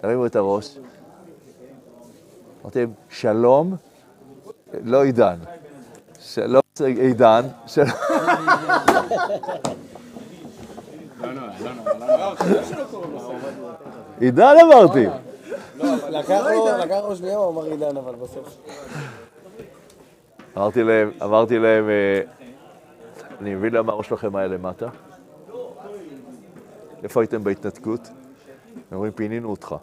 תרימו 0.00 0.26
את 0.26 0.36
הראש. 0.36 0.78
אמרתי 2.62 2.78
להם, 2.78 2.92
שלום, 3.10 3.76
לא 4.84 5.04
עידן. 5.04 5.36
שלום 6.20 6.62
עידן, 6.96 7.42
שלום. 7.66 7.88
לא, 11.20 11.32
לא, 11.32 11.34
לא, 11.34 11.34
לא, 11.34 11.46
לא. 11.46 11.49
עידן 14.20 14.54
אמרתי. 14.62 15.06
לקח 16.10 17.00
לו, 17.08 17.16
שנייה, 17.16 17.36
הוא 17.36 17.50
אמר 17.50 17.64
עידן, 17.64 17.96
אבל 17.96 18.14
בסוף. 18.14 18.56
אמרתי 20.56 20.82
להם, 20.82 21.10
אמרתי 21.22 21.58
להם, 21.58 21.88
אה, 21.88 22.20
אני 23.40 23.54
מבין 23.54 23.72
למה 23.72 23.92
הראש 23.92 24.08
שלכם 24.08 24.36
היה 24.36 24.46
למטה. 24.46 24.88
איפה 27.02 27.20
הייתם 27.20 27.44
בהתנתקות? 27.44 28.08
הם 28.90 28.96
אומרים, 28.96 29.12
פינינו 29.12 29.50
אותך. 29.50 29.74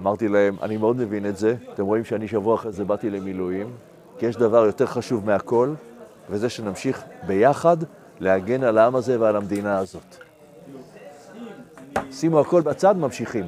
אמרתי 0.00 0.28
להם, 0.28 0.56
אני 0.62 0.76
מאוד 0.76 0.96
מבין 0.96 1.26
את 1.26 1.36
זה, 1.36 1.54
אתם 1.74 1.84
רואים 1.84 2.04
שאני 2.04 2.28
שבוע 2.28 2.54
אחרי 2.54 2.72
זה 2.72 2.84
באתי 2.84 3.10
למילואים, 3.10 3.70
כי 4.18 4.26
יש 4.26 4.36
דבר 4.36 4.66
יותר 4.66 4.86
חשוב 4.86 5.26
מהכל, 5.26 5.74
וזה 6.30 6.48
שנמשיך 6.48 7.04
ביחד 7.26 7.76
להגן 8.20 8.64
על 8.64 8.78
העם 8.78 8.96
הזה 8.96 9.20
ועל 9.20 9.36
המדינה 9.36 9.78
הזאת. 9.78 10.16
שימו 12.12 12.40
הכל 12.40 12.62
בצד, 12.62 12.96
ממשיכים. 12.96 13.44